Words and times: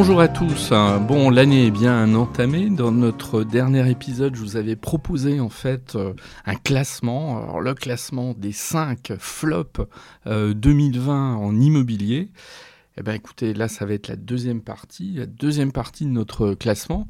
Bonjour 0.00 0.22
à 0.22 0.28
tous. 0.28 0.70
Bon, 1.06 1.28
l'année 1.28 1.66
est 1.66 1.70
bien 1.70 2.14
entamée. 2.14 2.70
Dans 2.70 2.90
notre 2.90 3.44
dernier 3.44 3.90
épisode, 3.90 4.34
je 4.34 4.40
vous 4.40 4.56
avais 4.56 4.74
proposé 4.74 5.40
en 5.40 5.50
fait 5.50 5.94
euh, 5.94 6.14
un 6.46 6.54
classement. 6.54 7.60
Le 7.60 7.74
classement 7.74 8.32
des 8.32 8.52
5 8.52 9.12
flops 9.18 9.82
2020 10.24 11.34
euh, 11.34 11.36
en 11.36 11.60
immobilier. 11.60 12.30
Eh 12.96 13.02
bien, 13.02 13.12
écoutez, 13.12 13.52
là, 13.52 13.68
ça 13.68 13.84
va 13.84 13.92
être 13.92 14.08
la 14.08 14.16
deuxième 14.16 14.62
partie, 14.62 15.16
la 15.16 15.26
deuxième 15.26 15.70
partie 15.70 16.06
de 16.06 16.10
notre 16.10 16.54
classement 16.54 17.06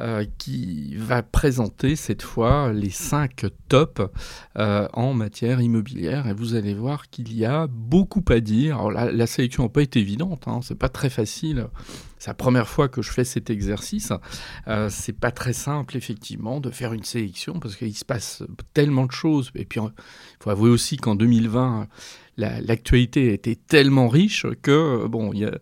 euh, 0.00 0.24
qui 0.38 0.94
va 0.94 1.24
présenter 1.24 1.96
cette 1.96 2.22
fois 2.22 2.72
les 2.72 2.90
cinq 2.90 3.46
tops 3.68 4.02
en 4.54 5.12
matière 5.12 5.60
immobilière. 5.60 6.28
Et 6.28 6.34
vous 6.34 6.54
allez 6.54 6.74
voir 6.74 7.10
qu'il 7.10 7.36
y 7.36 7.44
a 7.44 7.66
beaucoup 7.66 8.24
à 8.28 8.38
dire. 8.38 8.78
Alors, 8.78 8.92
la, 8.92 9.26
sélection 9.26 9.64
n'a 9.64 9.70
pas 9.70 9.82
été 9.82 9.98
évidente, 9.98 10.46
hein, 10.46 10.60
c'est 10.62 10.78
pas 10.78 10.88
très 10.88 11.10
facile. 11.10 11.66
C'est 12.18 12.28
la 12.28 12.34
première 12.34 12.68
fois 12.68 12.88
que 12.88 13.02
je 13.02 13.10
fais 13.10 13.24
cet 13.24 13.50
exercice. 13.50 14.12
Euh, 14.66 14.88
c'est 14.90 15.12
pas 15.12 15.30
très 15.30 15.52
simple, 15.52 15.96
effectivement, 15.96 16.60
de 16.60 16.70
faire 16.70 16.92
une 16.92 17.04
sélection 17.04 17.60
parce 17.60 17.76
qu'il 17.76 17.96
se 17.96 18.04
passe 18.04 18.42
tellement 18.74 19.06
de 19.06 19.12
choses. 19.12 19.50
Et 19.54 19.64
puis, 19.64 19.80
il 19.80 20.42
faut 20.42 20.50
avouer 20.50 20.70
aussi 20.70 20.96
qu'en 20.96 21.14
2020, 21.14 21.88
l'actualité 22.36 23.32
était 23.32 23.56
tellement 23.56 24.08
riche 24.08 24.46
que, 24.62 25.06
bon, 25.06 25.32
il 25.32 25.40
y 25.40 25.44
a, 25.44 25.58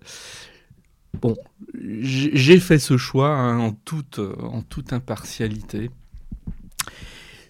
bon 1.21 1.35
j'ai 1.79 2.61
fait 2.61 2.79
ce 2.79 2.97
choix 2.97 3.31
hein, 3.31 3.59
en, 3.59 3.73
toute, 3.73 4.19
en 4.19 4.63
toute 4.63 4.93
impartialité. 4.93 5.91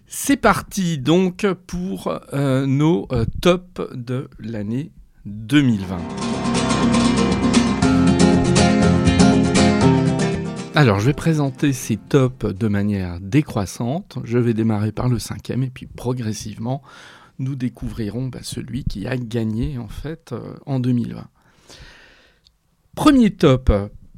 C'est 0.07 0.37
parti 0.37 0.99
donc 0.99 1.47
pour 1.67 2.21
euh, 2.33 2.65
nos 2.67 3.09
euh, 3.13 3.25
tops 3.41 3.83
de 3.93 4.31
l'année 4.39 4.93
2020. 5.25 6.46
Alors, 10.77 11.01
je 11.01 11.07
vais 11.07 11.15
présenter 11.15 11.73
ces 11.73 11.97
tops 11.97 12.45
de 12.45 12.69
manière 12.69 13.19
décroissante. 13.19 14.19
Je 14.25 14.37
vais 14.37 14.53
démarrer 14.53 14.93
par 14.93 15.09
le 15.09 15.19
cinquième 15.19 15.63
et 15.63 15.71
puis 15.71 15.87
progressivement, 15.87 16.83
nous 17.39 17.55
découvrirons 17.55 18.27
bah, 18.27 18.41
celui 18.43 18.85
qui 18.85 19.07
a 19.07 19.17
gagné 19.17 19.79
en 19.79 19.89
fait 19.89 20.33
euh, 20.33 20.53
en 20.67 20.79
2020. 20.79 21.29
Premier 22.95 23.31
top. 23.31 23.73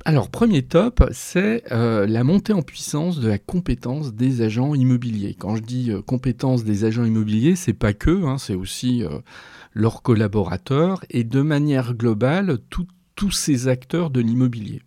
Alors, 0.04 0.30
premier 0.30 0.62
top, 0.62 1.04
c'est 1.12 1.62
euh, 1.70 2.08
la 2.08 2.24
montée 2.24 2.54
en 2.54 2.62
puissance 2.62 3.20
de 3.20 3.28
la 3.28 3.38
compétence 3.38 4.12
des 4.12 4.42
agents 4.42 4.74
immobiliers. 4.74 5.36
Quand 5.38 5.54
je 5.54 5.62
dis 5.62 5.92
euh, 5.92 6.02
compétence 6.02 6.64
des 6.64 6.82
agents 6.82 7.04
immobiliers, 7.04 7.54
c'est 7.54 7.72
pas 7.72 7.92
que, 7.92 8.24
hein, 8.24 8.36
c'est 8.36 8.56
aussi 8.56 9.04
leurs 9.74 10.02
collaborateurs 10.02 11.04
et 11.08 11.22
de 11.22 11.40
manière 11.40 11.94
globale 11.94 12.58
tous 13.14 13.30
ces 13.30 13.68
acteurs 13.68 14.10
de 14.10 14.20
l'immobilier. 14.20 14.82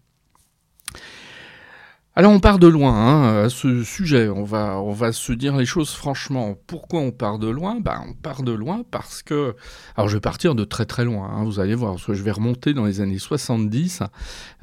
Alors 2.13 2.33
on 2.33 2.41
part 2.41 2.59
de 2.59 2.67
loin 2.67 2.93
hein, 2.93 3.45
à 3.45 3.49
ce 3.49 3.85
sujet, 3.85 4.27
on 4.27 4.43
va, 4.43 4.81
on 4.81 4.91
va 4.91 5.13
se 5.13 5.31
dire 5.31 5.55
les 5.55 5.65
choses 5.65 5.91
franchement. 5.91 6.57
Pourquoi 6.67 6.99
on 6.99 7.11
part 7.11 7.39
de 7.39 7.47
loin? 7.47 7.79
Ben, 7.79 8.03
On 8.05 8.13
part 8.13 8.43
de 8.43 8.51
loin 8.51 8.83
parce 8.91 9.23
que... 9.23 9.55
Alors 9.95 10.09
je 10.09 10.15
vais 10.15 10.19
partir 10.21 10.53
de 10.53 10.65
très 10.65 10.85
très 10.85 11.05
loin, 11.05 11.29
hein, 11.29 11.45
vous 11.45 11.61
allez 11.61 11.73
voir, 11.73 11.93
parce 11.93 12.05
que 12.05 12.13
je 12.13 12.21
vais 12.21 12.31
remonter 12.31 12.73
dans 12.73 12.83
les 12.83 12.99
années 12.99 13.17
70, 13.17 14.03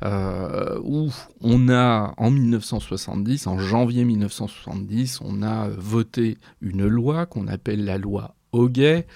euh, 0.04 0.78
où 0.84 1.10
on 1.40 1.70
a, 1.70 2.12
en 2.18 2.30
1970, 2.30 3.46
en 3.46 3.58
janvier 3.58 4.04
1970, 4.04 5.20
on 5.24 5.42
a 5.42 5.68
voté 5.68 6.36
une 6.60 6.86
loi 6.86 7.24
qu'on 7.24 7.48
appelle 7.48 7.86
la 7.86 7.96
loi 7.96 8.34
Hoguet, 8.52 9.06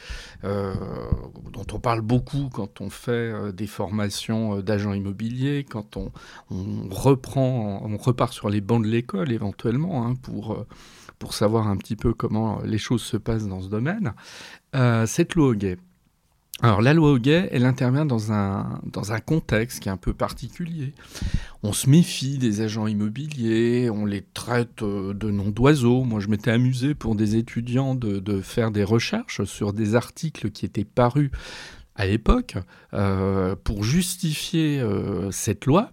euh, 0.44 0.75
dont 1.53 1.66
on 1.72 1.78
parle 1.78 2.00
beaucoup 2.00 2.48
quand 2.53 2.81
on 2.81 2.91
fait 2.91 3.10
euh, 3.10 3.53
des 3.53 3.66
formations 3.66 4.59
euh, 4.59 4.62
d'agents 4.62 4.93
immobiliers, 4.93 5.65
quand 5.69 5.97
on, 5.97 6.12
reprend, 6.91 7.82
on 7.84 7.97
repart 7.97 8.32
sur 8.32 8.50
les 8.50 8.60
bancs 8.60 8.82
de 8.82 8.88
l'école 8.88 9.32
éventuellement 9.32 10.06
hein, 10.06 10.15
pour, 10.15 10.65
pour 11.19 11.34
savoir 11.34 11.69
un 11.69 11.76
petit 11.76 11.97
peu 11.97 12.12
comment 12.12 12.60
les 12.62 12.78
choses 12.78 13.03
se 13.03 13.16
passent 13.16 13.47
dans 13.48 13.62
ce 13.62 13.69
domaine. 13.69 14.15
cette 15.06 15.34
loi 15.34 15.49
Hoguet, 15.49 15.78
alors 16.62 16.80
la 16.80 16.94
loi 16.94 17.10
Hoguet, 17.10 17.48
elle 17.50 17.64
intervient 17.64 18.06
dans 18.06 18.30
un, 18.30 18.80
contexte 19.26 19.80
qui 19.80 19.88
est 19.88 19.92
un 19.92 19.96
peu 19.96 20.14
particulier. 20.14 20.94
On 21.64 21.72
se 21.72 21.90
méfie 21.90 22.38
des 22.38 22.60
agents 22.60 22.86
immobiliers, 22.86 23.90
on 23.90 24.06
les 24.06 24.22
traite 24.22 24.82
euh, 24.82 25.12
de 25.12 25.30
noms 25.32 25.50
d'oiseaux. 25.50 26.04
Moi 26.04 26.20
je 26.20 26.28
m'étais 26.28 26.52
amusé 26.52 26.94
pour 26.94 27.16
des 27.16 27.34
étudiants 27.34 27.96
de, 27.96 28.40
faire 28.40 28.70
des 28.70 28.84
recherches 28.84 29.42
sur 29.42 29.72
des 29.72 29.96
articles 29.96 30.50
qui 30.50 30.64
étaient 30.64 30.84
parus 30.84 31.32
à 31.96 32.06
l'époque 32.06 32.56
euh, 32.94 33.56
pour 33.64 33.82
justifier 33.82 34.80
euh, 34.80 35.32
cette 35.32 35.66
loi. 35.66 35.90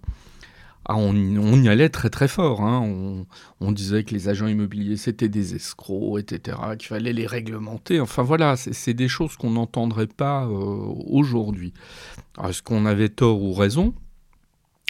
Ah, 0.91 0.95
on, 0.97 1.13
y 1.13 1.69
allait 1.69 1.89
très 1.89 2.09
très 2.09 2.27
fort. 2.27 2.61
Hein. 2.61 3.23
On, 3.61 3.71
disait 3.71 4.03
que 4.03 4.11
les 4.11 4.27
agents 4.27 4.47
immobiliers 4.47 4.97
c'était 4.97 5.29
des 5.29 5.53
escrocs, 5.53 6.19
etc., 6.19 6.57
qu'il 6.79 6.87
fallait 6.87 7.13
les 7.13 7.27
réglementer. 7.27 7.99
Enfin 7.99 8.23
voilà, 8.23 8.55
c'est 8.57 8.95
des 8.95 9.07
choses 9.07 9.37
qu'on 9.37 9.51
n'entendrait 9.51 10.07
pas 10.07 10.45
euh, 10.45 10.49
aujourd'hui. 11.11 11.73
Est-ce 12.43 12.63
qu'on 12.63 12.87
avait 12.87 13.09
tort 13.09 13.39
ou 13.39 13.53
raison? 13.53 13.93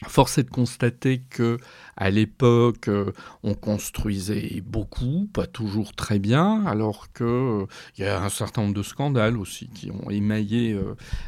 Force 0.08 0.38
est 0.38 0.44
de 0.44 0.50
constater 0.50 1.22
que 1.30 1.58
à 1.98 2.10
l'époque, 2.10 2.88
euh, 2.88 3.12
on 3.44 3.54
construisait 3.54 4.64
beaucoup, 4.66 5.30
pas 5.34 5.46
toujours 5.46 5.94
très 5.94 6.20
bien, 6.20 6.66
alors 6.66 7.12
qu'il 7.12 7.26
euh, 7.26 7.66
y 7.98 8.06
a 8.06 8.24
un 8.24 8.30
certain 8.30 8.62
nombre 8.62 8.76
de 8.76 8.84
scandales 8.84 9.38
aussi 9.38 9.68
qui 9.68 9.92
ont 9.92 10.10
émaillé 10.10 10.80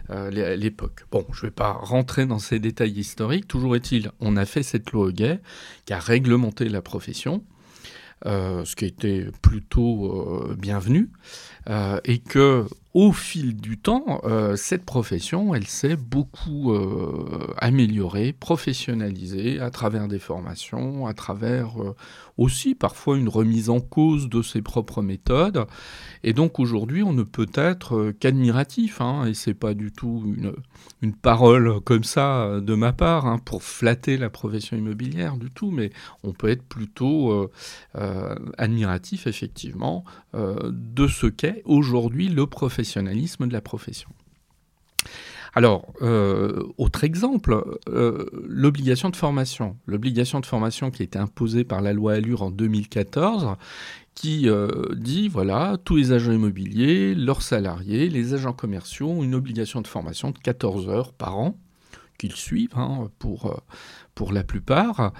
euh, 0.09 0.55
l'époque. 0.55 1.05
Bon, 1.11 1.25
je 1.33 1.41
ne 1.41 1.47
vais 1.47 1.51
pas 1.53 1.73
rentrer 1.73 2.25
dans 2.25 2.39
ces 2.39 2.59
détails 2.59 2.97
historiques. 2.97 3.47
Toujours 3.47 3.75
est-il, 3.75 4.11
on 4.21 4.37
a 4.37 4.45
fait 4.45 4.63
cette 4.63 4.91
loi 4.91 5.11
gay 5.11 5.41
qui 5.85 5.91
a 5.91 5.99
réglementé 5.99 6.69
la 6.69 6.81
profession. 6.81 7.43
ce 8.23 8.75
qui 8.75 8.85
était 8.85 9.27
plutôt 9.41 10.55
bienvenu, 10.57 11.09
et 12.05 12.19
que 12.19 12.65
au 12.93 13.13
fil 13.13 13.55
du 13.55 13.77
temps, 13.77 14.19
euh, 14.25 14.57
cette 14.57 14.83
profession, 14.83 15.55
elle 15.55 15.67
s'est 15.67 15.95
beaucoup 15.95 16.73
euh, 16.73 17.47
améliorée, 17.57 18.33
professionnalisée 18.33 19.61
à 19.61 19.69
travers 19.69 20.09
des 20.09 20.19
formations, 20.19 21.07
à 21.07 21.13
travers 21.13 21.81
euh, 21.81 21.95
aussi 22.37 22.75
parfois 22.75 23.17
une 23.17 23.29
remise 23.29 23.69
en 23.69 23.79
cause 23.79 24.27
de 24.27 24.41
ses 24.41 24.61
propres 24.61 25.01
méthodes. 25.01 25.67
Et 26.23 26.33
donc 26.33 26.59
aujourd'hui, 26.59 27.01
on 27.01 27.13
ne 27.13 27.23
peut 27.23 27.49
être 27.53 28.11
qu'admiratif, 28.19 28.99
hein, 28.99 29.25
et 29.25 29.35
c'est 29.35 29.53
pas 29.53 29.73
du 29.73 29.93
tout 29.93 30.23
une, 30.25 30.53
une, 31.01 31.13
parole 31.13 31.79
comme 31.81 32.03
ça 32.03 32.59
de 32.59 32.75
ma 32.75 32.91
part 32.91 33.25
hein, 33.25 33.37
pour 33.37 33.63
flatter 33.63 34.17
la 34.17 34.29
profession 34.29 34.75
immobilière 34.75 35.37
du 35.37 35.49
tout, 35.49 35.71
mais 35.71 35.91
on 36.23 36.33
peut 36.33 36.49
être 36.49 36.63
plutôt 36.63 37.49
admiratif 38.57 39.27
effectivement 39.27 40.03
de 40.33 41.07
ce 41.07 41.27
qu'est 41.27 41.61
aujourd'hui 41.65 42.29
le 42.29 42.47
professionnalisme 42.47 43.47
de 43.47 43.53
la 43.53 43.61
profession. 43.61 44.09
Alors, 45.53 45.93
euh, 46.01 46.63
autre 46.77 47.03
exemple, 47.03 47.79
euh, 47.89 48.25
l'obligation 48.47 49.09
de 49.09 49.15
formation. 49.15 49.77
L'obligation 49.85 50.39
de 50.39 50.45
formation 50.45 50.91
qui 50.91 51.01
a 51.01 51.05
été 51.05 51.19
imposée 51.19 51.65
par 51.65 51.81
la 51.81 51.91
loi 51.91 52.13
Allure 52.13 52.43
en 52.43 52.51
2014, 52.51 53.55
qui 54.15 54.47
euh, 54.47 54.69
dit, 54.95 55.27
voilà, 55.27 55.77
tous 55.83 55.97
les 55.97 56.11
agents 56.13 56.31
immobiliers, 56.31 57.15
leurs 57.15 57.41
salariés, 57.41 58.09
les 58.09 58.33
agents 58.33 58.53
commerciaux 58.53 59.09
ont 59.09 59.23
une 59.23 59.35
obligation 59.35 59.81
de 59.81 59.87
formation 59.87 60.31
de 60.31 60.37
14 60.37 60.87
heures 60.87 61.11
par 61.11 61.37
an, 61.37 61.57
qu'ils 62.17 62.35
suivent 62.35 62.77
hein, 62.77 63.09
pour 63.19 64.31
la 64.31 64.43
plupart 64.43 65.11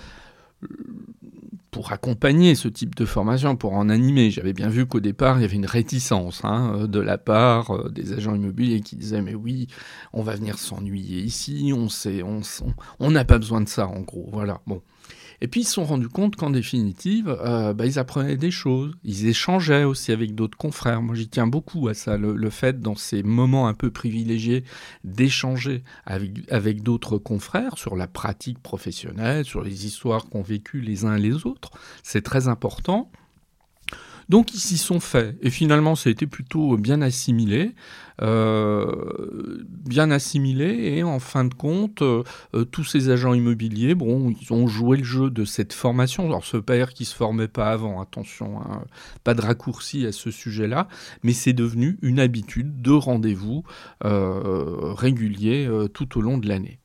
pour 1.71 1.93
accompagner 1.93 2.53
ce 2.53 2.67
type 2.67 2.95
de 2.95 3.05
formation, 3.05 3.55
pour 3.55 3.73
en 3.73 3.89
animer. 3.89 4.29
J'avais 4.29 4.53
bien 4.53 4.67
vu 4.67 4.85
qu'au 4.85 4.99
départ, 4.99 5.39
il 5.39 5.41
y 5.41 5.45
avait 5.45 5.55
une 5.55 5.65
réticence 5.65 6.41
hein, 6.43 6.85
de 6.87 6.99
la 6.99 7.17
part 7.17 7.89
des 7.89 8.13
agents 8.13 8.35
immobiliers 8.35 8.81
qui 8.81 8.97
disaient 8.97 9.21
mais 9.21 9.35
oui, 9.35 9.67
on 10.11 10.21
va 10.21 10.35
venir 10.35 10.59
s'ennuyer 10.59 11.21
ici, 11.21 11.71
on 11.75 11.89
sait, 11.89 12.23
on 12.23 13.11
n'a 13.11 13.25
pas 13.25 13.37
besoin 13.37 13.61
de 13.61 13.69
ça 13.69 13.87
en 13.87 14.01
gros. 14.01 14.29
Voilà. 14.31 14.61
Bon. 14.67 14.81
Et 15.43 15.47
puis 15.47 15.61
ils 15.61 15.65
se 15.65 15.73
sont 15.73 15.85
rendus 15.85 16.07
compte 16.07 16.35
qu'en 16.35 16.51
définitive, 16.51 17.35
euh, 17.43 17.73
bah, 17.73 17.87
ils 17.87 17.97
apprenaient 17.97 18.37
des 18.37 18.51
choses, 18.51 18.93
ils 19.03 19.25
échangeaient 19.25 19.83
aussi 19.83 20.11
avec 20.11 20.35
d'autres 20.35 20.57
confrères. 20.57 21.01
Moi 21.01 21.15
j'y 21.15 21.27
tiens 21.27 21.47
beaucoup 21.47 21.87
à 21.87 21.95
ça, 21.95 22.15
le, 22.17 22.49
fait 22.51 22.79
dans 22.79 22.95
ces 22.95 23.23
moments 23.23 23.67
un 23.67 23.73
peu 23.73 23.89
privilégiés 23.89 24.63
d'échanger 25.03 25.83
avec, 26.05 26.83
d'autres 26.83 27.17
confrères 27.17 27.77
sur 27.77 27.95
la 27.95 28.07
pratique 28.07 28.59
professionnelle, 28.59 29.43
sur 29.43 29.63
les 29.63 29.87
histoires 29.87 30.29
qu'ont 30.29 30.43
vécues 30.43 30.81
les 30.81 31.05
uns 31.05 31.17
les 31.17 31.47
autres. 31.47 31.71
C'est 32.03 32.21
très 32.21 32.47
important. 32.47 33.11
Donc 34.29 34.53
ils 34.53 34.59
s'y 34.59 34.77
sont 34.77 34.99
faits. 34.99 35.37
Et 35.41 35.49
finalement, 35.49 35.95
ça 35.95 36.09
a 36.09 36.11
été 36.11 36.27
plutôt 36.27 36.77
bien 36.77 37.01
assimilé. 37.01 37.73
Euh, 38.21 39.65
bien 39.67 40.11
assimilé. 40.11 40.95
Et 40.95 41.03
en 41.03 41.19
fin 41.19 41.43
de 41.43 41.53
compte, 41.53 42.01
euh, 42.01 42.23
euh, 42.53 42.65
tous 42.65 42.83
ces 42.83 43.09
agents 43.09 43.33
immobiliers, 43.33 43.95
bon, 43.95 44.33
ils 44.41 44.53
ont 44.53 44.67
joué 44.67 44.97
le 44.97 45.03
jeu 45.03 45.29
de 45.29 45.43
cette 45.43 45.73
formation. 45.73 46.25
Alors, 46.25 46.45
ce 46.45 46.57
père 46.57 46.93
qui 46.93 47.05
se 47.05 47.15
formait 47.15 47.47
pas 47.47 47.71
avant, 47.71 47.99
attention, 47.99 48.61
hein, 48.61 48.83
pas 49.23 49.33
de 49.33 49.41
raccourci 49.41 50.05
à 50.05 50.11
ce 50.11 50.29
sujet-là, 50.29 50.87
mais 51.23 51.33
c'est 51.33 51.53
devenu 51.53 51.97
une 52.01 52.19
habitude 52.19 52.81
de 52.81 52.91
rendez-vous 52.91 53.63
réguliers 54.01 55.69
tout 55.93 56.17
au 56.17 56.21
long 56.21 56.37
de 56.37 56.47
l'année. 56.47 56.79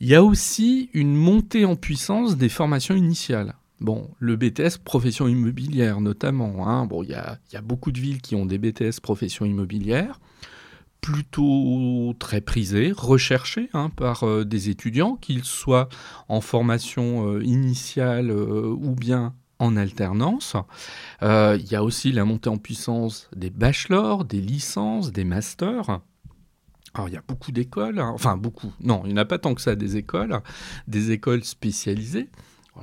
Il 0.00 0.08
y 0.08 0.14
a 0.14 0.22
aussi 0.22 0.90
une 0.94 1.14
montée 1.14 1.64
en 1.64 1.76
puissance 1.76 2.36
des 2.36 2.48
formations 2.48 2.94
initiales. 2.94 3.54
Bon, 3.82 4.08
le 4.20 4.36
BTS 4.36 4.78
profession 4.84 5.26
immobilière 5.26 6.00
notamment. 6.00 6.68
Hein. 6.68 6.86
Bon, 6.86 7.02
il 7.02 7.10
y 7.10 7.14
a, 7.16 7.38
beaucoup 7.62 7.90
de 7.90 7.98
villes 7.98 8.22
qui 8.22 8.36
ont 8.36 8.46
des 8.46 8.56
BTS 8.56 9.00
profession 9.02 9.44
immobilière, 9.44 10.20
plutôt 11.00 12.14
très 12.20 12.40
prisés, 12.40 12.92
recherchés 12.96 13.70
hein, 13.74 13.90
par 13.90 14.22
euh, 14.22 14.44
des 14.44 14.68
étudiants, 14.68 15.16
qu'ils 15.16 15.42
soient 15.42 15.88
en 16.28 16.40
formation 16.40 17.26
euh, 17.26 17.42
initiale 17.42 18.30
euh, 18.30 18.68
ou 18.68 18.94
bien 18.94 19.34
en 19.58 19.76
alternance. 19.76 20.54
Il 21.20 21.66
y 21.68 21.74
a 21.74 21.82
aussi 21.82 22.12
la 22.12 22.24
montée 22.24 22.50
en 22.50 22.58
puissance 22.58 23.28
des 23.34 23.50
bachelors, 23.50 24.24
des 24.24 24.40
licences, 24.40 25.10
des 25.10 25.24
masters. 25.24 26.00
Alors 26.94 27.08
il 27.08 27.14
y 27.14 27.16
a 27.16 27.22
beaucoup 27.26 27.50
d'écoles, 27.50 27.98
hein. 27.98 28.12
enfin 28.14 28.36
beaucoup, 28.36 28.72
non, 28.80 29.02
il 29.04 29.08
n'y 29.08 29.14
en 29.14 29.22
a 29.22 29.24
pas 29.24 29.38
tant 29.38 29.54
que 29.54 29.60
ça 29.60 29.74
des 29.74 29.96
écoles, 29.96 30.40
des 30.86 31.10
écoles 31.10 31.42
spécialisées 31.42 32.28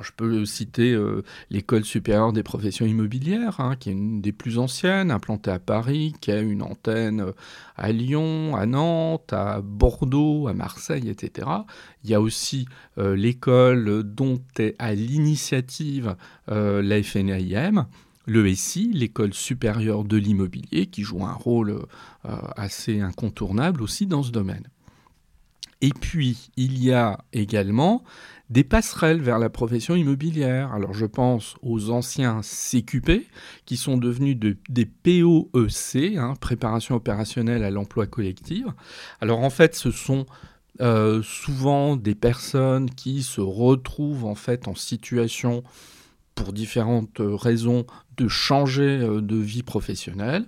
je 0.01 0.11
peux 0.15 0.45
citer 0.45 0.93
euh, 0.93 1.23
l'école 1.49 1.83
supérieure 1.83 2.31
des 2.31 2.43
professions 2.43 2.85
immobilières, 2.85 3.59
hein, 3.59 3.75
qui 3.75 3.89
est 3.89 3.93
une 3.93 4.21
des 4.21 4.31
plus 4.31 4.59
anciennes, 4.59 5.11
implantée 5.11 5.51
à 5.51 5.59
Paris, 5.59 6.13
qui 6.21 6.31
a 6.31 6.39
une 6.39 6.61
antenne 6.61 7.21
euh, 7.21 7.31
à 7.75 7.91
Lyon, 7.91 8.55
à 8.55 8.65
Nantes, 8.65 9.33
à 9.33 9.61
Bordeaux, 9.61 10.47
à 10.47 10.53
Marseille, 10.53 11.09
etc. 11.09 11.47
Il 12.03 12.09
y 12.09 12.13
a 12.13 12.21
aussi 12.21 12.67
euh, 12.97 13.15
l'école 13.15 14.03
dont 14.03 14.41
est 14.57 14.75
à 14.79 14.93
l'initiative 14.93 16.15
la 16.47 17.03
FNAIM, 17.03 17.87
l'ESI, 18.27 18.91
l'école 18.93 19.33
supérieure 19.33 20.03
de 20.03 20.17
l'immobilier, 20.17 20.87
qui 20.87 21.03
joue 21.03 21.23
un 21.23 21.33
rôle 21.33 21.79
assez 22.55 23.01
incontournable 23.01 23.81
aussi 23.81 24.07
dans 24.07 24.23
ce 24.23 24.31
domaine. 24.31 24.67
Et 25.81 25.91
puis, 25.91 26.51
il 26.57 26.83
y 26.83 26.91
a 26.91 27.19
également 27.31 28.03
des 28.49 28.63
passerelles 28.63 29.21
vers 29.21 29.39
la 29.39 29.49
profession 29.49 29.95
immobilière. 29.95 30.73
Alors 30.73 30.93
je 30.93 31.05
pense 31.05 31.55
aux 31.61 31.91
anciens 31.91 32.41
CQP 32.41 33.27
qui 33.65 33.77
sont 33.77 33.97
devenus 33.97 34.37
des 34.37 34.85
POEC, 34.85 36.17
hein, 36.17 36.33
préparation 36.39 36.95
opérationnelle 36.95 37.63
à 37.63 37.69
l'emploi 37.69 38.07
collectif. 38.07 38.65
Alors 39.21 39.39
en 39.39 39.49
fait 39.49 39.75
ce 39.75 39.91
sont 39.91 40.25
euh, 40.81 41.21
souvent 41.21 41.95
des 41.95 42.15
personnes 42.15 42.89
qui 42.89 43.21
se 43.21 43.41
retrouvent 43.41 44.25
en 44.25 44.35
fait 44.35 44.67
en 44.67 44.75
situation 44.75 45.63
pour 46.33 46.53
différentes 46.53 47.19
raisons 47.19 47.85
de 48.17 48.27
changer 48.27 48.99
euh, 49.01 49.21
de 49.21 49.35
vie 49.35 49.63
professionnelle. 49.63 50.45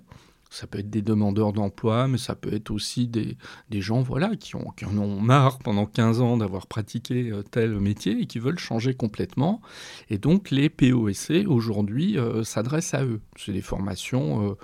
Ça 0.51 0.68
peut 0.68 0.80
être 0.80 0.89
des 0.89 1.01
demandeurs 1.01 1.53
d'emploi, 1.53 2.09
mais 2.09 2.18
ça 2.18 2.36
peut 2.36 2.53
être 2.53 2.71
aussi 2.71 3.07
des, 3.07 3.38
gens 3.71 4.01
voilà, 4.01 4.36
qui, 4.36 4.57
ont, 4.57 4.69
qui 4.75 4.83
en 4.83 4.98
ont 4.98 5.18
marre 5.21 5.59
pendant 5.59 5.86
15 5.86 6.19
ans 6.19 6.36
d'avoir 6.36 6.68
pratiqué 6.68 7.31
euh, 7.31 7.42
tel 7.42 7.80
métier 7.80 8.21
et 8.21 8.25
qui 8.25 8.38
veulent 8.38 8.59
changer 8.59 8.94
complètement. 8.94 9.62
Et 10.09 10.18
donc 10.18 10.51
les 10.51 10.69
POSC 10.69 11.45
aujourd'hui 11.48 12.18
euh, 12.18 12.44
s'adressent 12.44 12.94
à 12.94 13.06
eux. 13.06 13.21
C'est 13.38 13.53
des 13.53 13.62
formations 13.62 14.50
euh, 14.50 14.57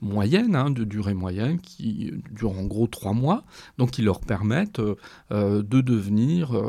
moyennes, 0.00 0.56
hein, 0.56 0.70
de 0.70 0.82
durée 0.82 1.12
moyenne, 1.12 1.60
qui 1.60 2.10
durent 2.30 2.58
en 2.58 2.64
gros 2.64 2.86
trois 2.86 3.12
mois, 3.12 3.44
donc 3.76 3.90
qui 3.90 4.00
leur 4.00 4.20
permettent 4.20 4.80
de 5.30 5.62
devenir, 5.62 6.60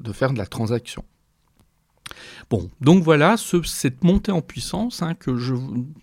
de 0.00 0.12
faire 0.12 0.32
de 0.32 0.38
la 0.38 0.46
transaction. 0.46 1.04
Bon, 2.50 2.70
donc 2.80 3.02
voilà 3.02 3.36
cette 3.36 4.04
montée 4.04 4.32
en 4.32 4.42
puissance 4.42 5.02
hein, 5.02 5.14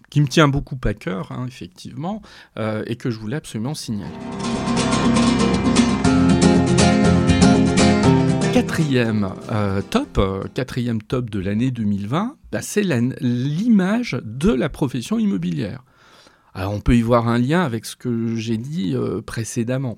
qui 0.09 0.21
me 0.21 0.27
tient 0.27 0.47
beaucoup 0.47 0.77
à 0.83 0.93
cœur, 0.93 1.31
hein, 1.31 1.45
effectivement, 1.47 2.21
euh, 2.57 2.83
et 2.87 2.95
que 2.95 3.09
je 3.09 3.19
voulais 3.19 3.37
absolument 3.37 3.73
signaler. 3.73 4.11
Quatrième 8.53 9.31
euh, 9.51 9.81
top, 9.81 10.17
euh, 10.17 10.43
quatrième 10.53 11.01
top 11.01 11.29
de 11.29 11.39
l'année 11.39 11.71
2020, 11.71 12.37
bah, 12.51 12.61
c'est 12.61 12.83
l'image 13.21 14.19
de 14.23 14.51
la 14.51 14.69
profession 14.69 15.19
immobilière. 15.19 15.83
Alors 16.53 16.73
on 16.73 16.81
peut 16.81 16.95
y 16.95 17.01
voir 17.01 17.27
un 17.27 17.37
lien 17.37 17.61
avec 17.61 17.85
ce 17.85 17.95
que 17.95 18.35
j'ai 18.35 18.57
dit 18.57 18.95
précédemment. 19.25 19.97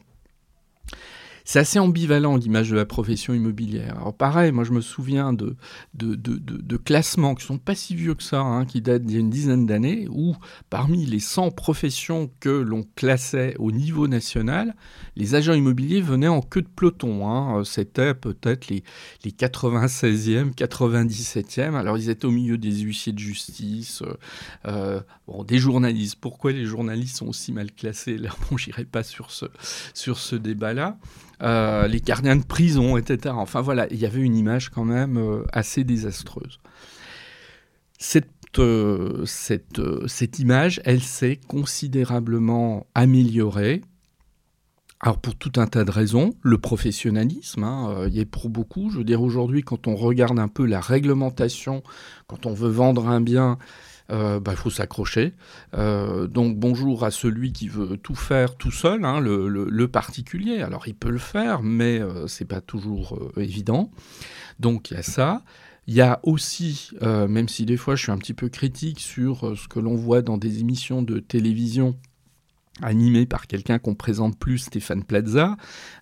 C'est 1.45 1.59
assez 1.59 1.79
ambivalent 1.79 2.37
l'image 2.37 2.69
de 2.69 2.75
la 2.75 2.85
profession 2.85 3.33
immobilière. 3.33 3.97
Alors 3.97 4.15
pareil, 4.15 4.51
moi 4.51 4.63
je 4.63 4.71
me 4.71 4.81
souviens 4.81 5.33
de, 5.33 5.55
de, 5.93 6.15
de, 6.15 6.77
classements 6.77 7.35
qui 7.35 7.45
sont 7.45 7.57
pas 7.57 7.75
si 7.75 7.95
vieux 7.95 8.15
que 8.15 8.23
ça, 8.23 8.41
hein, 8.41 8.65
qui 8.65 8.81
datent 8.81 9.03
d'il 9.03 9.15
y 9.15 9.17
a 9.17 9.19
une 9.19 9.29
dizaine 9.29 9.65
d'années, 9.65 10.07
où 10.09 10.35
parmi 10.69 11.05
les 11.05 11.19
100 11.19 11.51
professions 11.51 12.31
que 12.39 12.49
l'on 12.49 12.83
classait 12.95 13.55
au 13.59 13.71
niveau 13.71 14.07
national, 14.07 14.75
les 15.15 15.35
agents 15.35 15.53
immobiliers 15.53 16.01
venaient 16.01 16.27
en 16.27 16.41
queue 16.41 16.61
de 16.61 16.67
peloton. 16.67 17.27
Hein. 17.27 17.63
C'était 17.63 18.13
peut-être 18.13 18.67
les, 18.67 18.83
les 19.23 19.31
96e, 19.31 20.53
97e. 20.53 21.75
Alors 21.75 21.97
ils 21.97 22.09
étaient 22.09 22.25
au 22.25 22.31
milieu 22.31 22.57
des 22.57 22.79
huissiers 22.79 23.13
de 23.13 23.19
justice, 23.19 24.03
euh, 24.65 25.01
euh, 25.27 25.43
des 25.43 25.57
journalistes. 25.57 26.17
Pourquoi 26.19 26.51
les 26.51 26.65
journalistes 26.65 27.17
sont 27.17 27.27
aussi 27.27 27.51
mal 27.51 27.71
classés? 27.71 28.17
Là, 28.21 28.29
bon, 28.49 28.57
j'irai 28.57 28.85
pas 28.85 29.03
sur 29.03 29.31
ce, 29.31 29.45
sur 29.93 30.17
ce 30.17 30.35
débat-là. 30.35 30.97
Euh, 31.41 31.87
les 31.87 32.01
gardiens 32.01 32.35
de 32.35 32.43
prison, 32.43 32.97
etc. 32.97 33.33
Enfin 33.35 33.61
voilà, 33.61 33.87
il 33.91 33.97
y 33.97 34.05
avait 34.05 34.21
une 34.21 34.35
image 34.35 34.69
quand 34.69 34.85
même 34.85 35.17
euh, 35.17 35.43
assez 35.51 35.83
désastreuse. 35.83 36.59
Cette, 37.97 38.59
euh, 38.59 39.25
cette, 39.25 39.81
cette 40.07 40.37
image, 40.37 40.81
elle 40.85 41.01
s'est 41.01 41.39
considérablement 41.47 42.85
améliorée. 42.93 43.81
Alors 44.99 45.17
pour 45.17 45.35
tout 45.35 45.53
un 45.55 45.65
tas 45.65 45.83
de 45.83 45.89
raisons, 45.89 46.35
le 46.43 46.59
professionnalisme, 46.59 47.63
hein, 47.63 48.05
il 48.07 48.13
y 48.13 48.19
est 48.19 48.25
pour 48.25 48.49
beaucoup. 48.49 48.91
Je 48.91 48.99
veux 48.99 49.03
dire 49.03 49.23
aujourd'hui, 49.23 49.63
quand 49.63 49.87
on 49.87 49.95
regarde 49.95 50.37
un 50.37 50.47
peu 50.47 50.63
la 50.63 50.79
réglementation, 50.79 51.81
quand 52.27 52.45
on 52.45 52.53
veut 52.53 52.69
vendre 52.69 53.07
un 53.07 53.19
bien, 53.19 53.57
euh, 54.11 54.39
bah, 54.39 54.55
faut 54.55 54.69
s'accrocher. 54.69 55.33
Euh, 55.73 56.27
donc 56.27 56.57
bonjour 56.57 57.05
à 57.05 57.11
celui 57.11 57.53
qui 57.53 57.69
veut 57.69 57.95
tout 57.97 58.15
faire 58.15 58.55
tout 58.55 58.71
seul, 58.71 59.05
hein, 59.05 59.19
le, 59.21 59.87
particulier. 59.87 60.61
Alors 60.61 60.87
il 60.87 60.95
peut 60.95 61.09
le 61.09 61.17
faire, 61.17 61.63
mais 61.63 61.99
euh, 61.99 62.27
c'est 62.27 62.45
pas 62.45 62.61
toujours 62.61 63.31
évident. 63.37 63.89
Donc 64.59 64.91
il 64.91 64.95
y 64.95 64.97
a 64.97 65.03
ça. 65.03 65.43
Il 65.87 65.95
y 65.95 66.01
a 66.01 66.19
aussi, 66.23 66.91
même 67.01 67.49
si 67.49 67.65
des 67.65 67.75
fois 67.75 67.95
je 67.95 68.03
suis 68.03 68.11
un 68.11 68.17
petit 68.17 68.35
peu 68.35 68.49
critique 68.49 68.99
sur 68.99 69.57
ce 69.57 69.67
que 69.67 69.79
l'on 69.79 69.95
voit 69.95 70.21
dans 70.21 70.37
des 70.37 70.59
émissions 70.59 71.01
de 71.01 71.19
télévision 71.19 71.97
animé 72.81 73.25
par 73.25 73.47
quelqu'un 73.47 73.79
qu'on 73.79 73.95
présente 73.95 74.37
plus, 74.37 74.59
Stéphane 74.59 75.03
Plaza, 75.03 75.57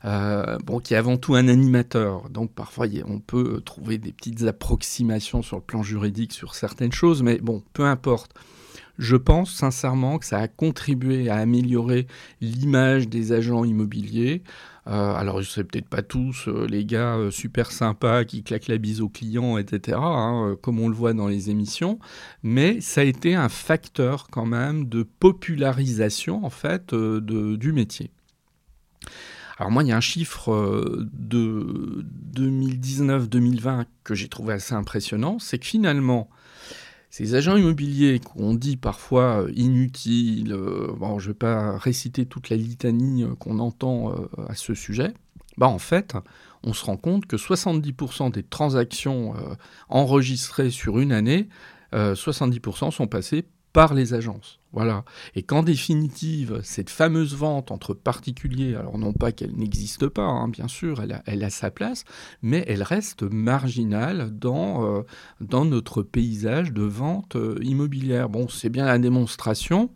euh, 0.06 0.58
bon, 0.66 0.80
qui 0.80 0.94
est 0.94 0.98
avant 0.98 1.18
tout 1.18 1.36
un 1.36 1.48
animateur. 1.48 2.30
Donc 2.30 2.52
parfois 2.54 2.88
on 3.06 3.20
peut 3.20 3.62
trouver 3.62 3.98
des 3.98 4.12
petites 4.12 4.44
approximations 4.44 5.42
sur 5.42 5.58
le 5.58 5.64
plan 5.64 5.84
juridique 5.84 6.34
sur 6.34 6.56
certaines 6.56 6.92
choses, 6.92 7.24
mais 7.24 7.40
bon, 7.40 7.64
peu 7.74 7.86
importe. 7.86 8.34
Je 8.98 9.16
pense 9.16 9.54
sincèrement 9.54 10.20
que 10.20 10.26
ça 10.26 10.40
a 10.40 10.48
contribué 10.50 11.30
à 11.30 11.38
améliorer 11.38 12.06
l'image 12.42 13.08
des 13.08 13.32
agents 13.32 13.64
immobiliers. 13.64 14.44
Euh, 14.88 15.14
alors, 15.14 15.42
je 15.42 15.50
sais 15.50 15.64
peut-être 15.64 15.88
pas 15.90 16.02
tous 16.02 16.48
euh, 16.48 16.66
les 16.68 16.86
gars 16.86 17.16
euh, 17.16 17.32
super 17.32 17.72
sympas 17.72 18.26
qui 18.26 18.44
claquent 18.44 18.68
la 18.68 18.78
bise 18.78 19.02
aux 19.02 19.10
clients, 19.10 19.58
etc., 19.58 19.98
hein, 20.02 20.58
comme 20.62 20.80
on 20.80 20.90
le 20.90 20.96
voit 20.96 21.14
dans 21.14 21.28
les 21.28 21.50
émissions, 21.50 22.00
mais 22.44 22.82
ça 22.82 23.02
a 23.02 23.04
été 23.04 23.36
un 23.36 23.50
facteur 23.50 24.28
quand 24.32 24.46
même 24.46 24.88
de 24.88 25.04
popularisation 25.04 26.46
en 26.46 26.50
fait 26.50 26.94
du 26.94 27.74
métier. 27.74 28.12
Alors 29.60 29.72
moi, 29.72 29.84
il 29.84 29.90
y 29.90 29.92
a 29.92 29.98
un 29.98 30.02
chiffre 30.02 30.54
euh, 30.54 31.10
de 31.12 32.06
2019-2020 32.34 33.86
que 34.06 34.16
j'ai 34.16 34.30
trouvé 34.30 34.54
assez 34.54 34.74
impressionnant, 34.74 35.38
c'est 35.38 35.60
que 35.60 35.66
finalement, 35.66 36.30
ces 37.10 37.36
agents 37.36 37.58
immobiliers 37.58 38.20
qu'on 38.20 38.54
dit 38.54 38.78
parfois 38.78 39.44
euh, 39.44 39.52
inutiles, 39.56 40.56
bon, 40.98 41.20
je 41.20 41.28
ne 41.28 41.32
vais 41.34 41.38
pas 41.38 41.78
réciter 41.78 42.26
toute 42.26 42.50
la 42.50 42.58
litanie 42.58 43.26
qu'on 43.40 43.60
entend 43.60 44.14
à 44.48 44.56
ce 44.56 44.74
sujet, 44.74 45.14
bah 45.58 45.68
en 45.68 45.80
fait, 45.80 46.16
on 46.64 46.74
se 46.74 46.86
rend 46.86 46.98
compte 46.98 47.26
que 47.26 47.36
70% 47.36 48.32
des 48.32 48.44
transactions 48.44 49.34
enregistrées 49.90 50.70
sur 50.70 51.00
une 51.00 51.12
année, 51.12 51.50
70% 51.94 52.92
sont 52.92 53.08
passées 53.08 53.46
par 53.74 53.94
les 53.94 54.14
agences. 54.14 54.60
Voilà. 54.72 55.04
Et 55.36 55.42
qu'en 55.42 55.64
définitive, 55.64 56.60
cette 56.64 56.90
fameuse 56.90 57.36
vente 57.36 57.72
entre 57.72 57.94
particuliers, 57.94 58.76
alors 58.76 58.98
non 58.98 59.14
pas 59.14 59.32
qu'elle 59.32 59.56
n'existe 59.56 60.08
pas, 60.08 60.26
hein, 60.26 60.48
bien 60.48 60.68
sûr, 60.68 61.02
elle 61.26 61.44
a, 61.44 61.50
sa 61.50 61.72
place, 61.72 62.04
mais 62.42 62.64
elle 62.68 62.84
reste 62.84 63.24
marginale 63.24 64.30
dans, 64.38 64.86
euh, 64.86 65.02
dans 65.42 65.66
notre 65.66 66.04
paysage 66.04 66.72
de 66.72 66.84
vente 66.84 67.36
euh, 67.36 67.58
immobilière. 67.64 68.30
Bon, 68.30 68.48
c'est 68.48 68.70
bien 68.70 68.86
la 68.86 69.00
démonstration 69.00 69.90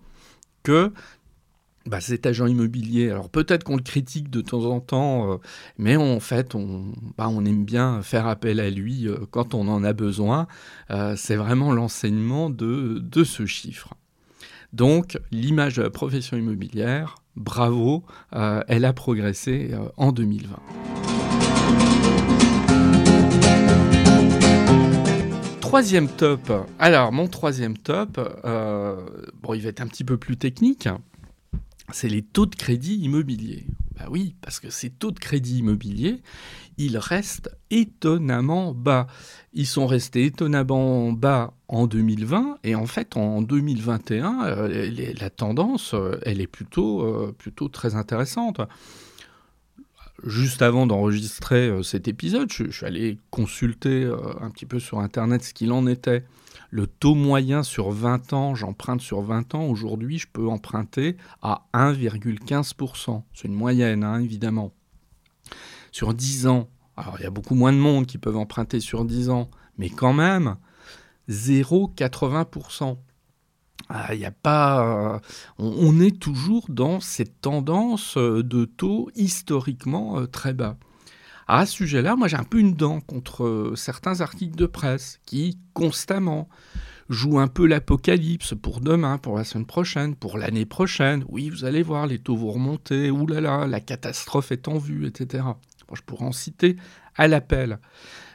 que 0.63 0.92
bah, 1.86 2.00
cet 2.00 2.25
agent 2.25 2.48
immobilier, 2.48 3.10
alors 3.10 3.30
peut-être 3.30 3.66
qu'on 3.66 3.75
le 3.75 3.84
critique 3.84 4.30
de 4.30 4.40
temps 4.40 4.66
en 4.66 4.80
temps, 4.80 5.34
euh, 5.34 5.38
mais 5.78 5.98
en 5.98 6.22
fait, 6.22 6.56
on, 6.56 6.94
bah, 7.18 7.28
on 7.30 7.44
aime 7.44 7.66
bien 7.66 8.02
faire 8.02 8.25
appel 8.25 8.62
à 8.62 8.70
lui 8.70 9.08
euh, 9.08 9.18
quand 9.32 9.54
on 9.54 9.68
en 9.68 9.84
a 9.84 9.92
besoin. 9.92 10.48
Euh, 10.92 11.16
c'est 11.18 11.36
vraiment 11.36 11.74
l'enseignement 11.74 12.50
de, 12.50 13.00
de, 13.00 13.24
ce 13.25 13.46
chiffre. 13.46 13.96
Donc, 14.72 15.20
l'image 15.32 15.75
de 15.75 15.82
la 15.82 15.90
profession 15.90 16.38
immobilière, 16.38 17.16
bravo, 17.36 18.06
elle 18.32 18.86
a 18.86 18.94
progressé 18.94 19.72
en 19.98 20.12
2020. 20.12 20.58
Troisième 25.60 26.08
top. 26.08 26.52
Alors, 26.80 27.12
mon 27.12 27.28
troisième 27.28 27.78
top, 27.78 28.20
bon, 29.44 29.54
il 29.54 29.62
va 29.62 29.70
être 29.70 29.82
un 29.82 29.88
petit 29.88 30.04
peu 30.04 30.18
plus 30.18 30.38
technique 30.38 30.88
c'est 31.94 32.10
les 32.10 32.22
taux 32.22 32.46
de 32.46 32.56
crédit 32.56 32.96
immobilier. 32.96 33.66
Bah 33.98 34.08
oui, 34.10 34.36
parce 34.42 34.60
que 34.60 34.70
ces 34.70 34.90
taux 34.90 35.12
de 35.12 35.20
crédit 35.20 35.60
immobilier, 35.60 36.22
ils 36.78 36.98
restent 36.98 37.52
étonnamment 37.70 38.74
bas. 38.74 39.08
Ils 39.54 39.68
sont 39.68 39.86
restés 39.86 40.26
étonnamment 40.26 41.12
bas 41.12 41.54
en 41.68 41.86
2020 41.86 42.58
et 42.64 42.76
en 42.76 42.88
fait 42.88 43.16
en 43.16 43.42
2021, 43.42 44.46
euh, 44.46 45.14
la 45.20 45.30
tendance, 45.30 45.94
euh, 45.94 46.20
elle 46.24 46.42
est 46.42 46.48
plutôt, 46.48 47.04
euh, 47.04 47.36
plutôt 47.38 47.68
très 47.68 47.96
intéressante. 47.96 48.62
Juste 50.24 50.62
avant 50.62 50.88
d'enregistrer 50.88 51.72
cet 51.84 52.08
épisode, 52.08 52.51
je, 52.51 52.72
suis 52.72 52.86
allé 52.86 53.18
consulter 53.30 54.10
un 54.39 54.50
petit 54.50 54.65
peu 54.65 54.80
sur 54.80 55.00
Internet 55.00 55.44
ce 55.44 55.53
qu'il 55.53 55.72
en 55.72 55.86
était 55.86 56.24
le 56.74 56.88
taux 56.88 57.13
moyen 57.13 57.62
sur 57.62 57.92
20 57.92 58.34
ans, 58.34 58.56
j'emprunte 58.56 59.00
sur 59.00 59.22
20 59.22 59.53
ans, 59.53 59.65
aujourd'hui 59.65 60.18
je 60.18 60.27
peux 60.27 60.48
emprunter 60.48 61.18
à 61.44 61.68
1,15%. 61.75 63.22
C'est 63.32 63.48
une 63.48 63.53
moyenne, 63.53 64.03
hein, 64.03 64.20
évidemment. 64.20 64.74
Sur 65.92 66.15
10 66.15 66.48
ans, 66.48 66.68
alors 66.98 67.18
il 67.20 67.24
y 67.24 67.27
a 67.27 67.30
beaucoup 67.30 67.53
moins 67.53 67.74
de 67.74 67.77
monde 67.77 68.08
qui 68.08 68.18
peuvent 68.18 68.38
emprunter 68.38 68.80
sur 68.80 69.06
10 69.06 69.30
ans, 69.30 69.51
mais 69.77 69.92
quand 69.92 70.13
même, 70.13 70.56
0,80%. 71.30 72.98
Ah, 73.90 74.16
il 74.16 74.25
a 74.25 74.32
pas, 74.32 75.16
euh, 75.16 75.20
on, 75.58 76.00
est 76.00 76.18
toujours 76.18 76.66
dans 76.70 77.00
cette 77.00 77.42
tendance 77.42 78.18
euh, 78.18 78.42
de 78.42 78.66
taux 78.66 79.10
historiquement 79.16 80.20
euh, 80.20 80.25
très 80.25 80.54
bas. 80.54 80.78
À 81.48 81.66
ce 81.66 81.74
sujet-là, 81.74 82.16
moi 82.16 82.30
j'ai 82.30 82.38
un 82.38 82.46
peu 82.46 82.60
une 82.60 82.74
dent 82.74 83.02
contre 83.02 83.74
certains 83.75 84.22
articles 84.22 84.56
de 84.56 84.66
presse 84.66 85.20
qui 85.25 85.60
constamment 85.74 86.48
jouent 87.10 87.40
un 87.40 87.50
peu 87.50 87.68
l'apocalypse 87.68 88.56
pour 88.56 88.80
demain, 88.80 89.18
pour 89.18 89.38
la 89.38 89.44
semaine 89.44 89.66
prochaine, 89.66 90.16
pour 90.16 90.38
l'année 90.38 90.66
prochaine. 90.66 91.25
Oui, 91.28 91.50
vous 91.50 91.66
allez 91.66 91.84
voir, 91.84 92.08
les 92.08 92.20
taux 92.20 92.38
vont 92.38 92.54
remonter, 92.54 93.12
oulala, 93.12 93.68
la 93.68 93.82
catastrophe 93.82 94.54
est 94.54 94.70
en 94.70 94.78
vue, 94.78 95.06
etc. 95.06 95.44
je 95.94 96.02
pourrais 96.02 96.25
en 96.25 96.32
citer 96.32 96.78
à 97.18 97.28
l'appel. 97.28 97.80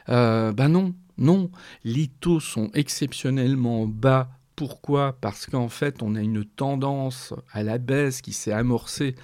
Ben 0.07 0.69
non, 0.69 0.93
non, 1.17 1.49
les 1.83 2.07
taux 2.07 2.39
sont 2.39 2.69
exceptionnellement 2.73 3.87
bas 3.87 4.29
pourquoi? 4.59 5.15
Parce 5.21 5.45
qu'en 5.45 5.69
fait, 5.69 6.03
on 6.03 6.15
a 6.15 6.21
une 6.21 6.43
tendance 6.43 7.33
à 7.53 7.63
la 7.63 7.77
baisse 7.77 8.21
qui 8.21 8.33
s'est 8.33 8.51
amorcée 8.51 9.15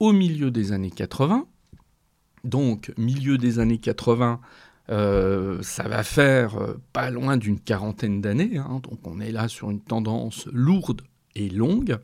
au 0.00 0.12
milieu 0.12 0.50
des 0.50 0.72
années 0.72 0.90
80. 0.90 1.46
Donc, 2.44 2.92
milieu 2.98 3.38
des 3.38 3.58
années 3.58 3.78
80, 3.78 4.38
euh, 4.90 5.62
ça 5.62 5.84
va 5.84 6.02
faire 6.02 6.58
euh, 6.58 6.74
pas 6.92 7.08
loin 7.08 7.38
d'une 7.38 7.58
quarantaine 7.58 8.20
d'années. 8.20 8.58
Hein. 8.58 8.82
donc, 8.82 9.06
on 9.06 9.18
est 9.18 9.32
là 9.32 9.48
sur 9.48 9.70
une 9.70 9.80
tendance 9.80 10.46
lourde 10.52 11.00
et 11.36 11.48
longue. 11.48 11.96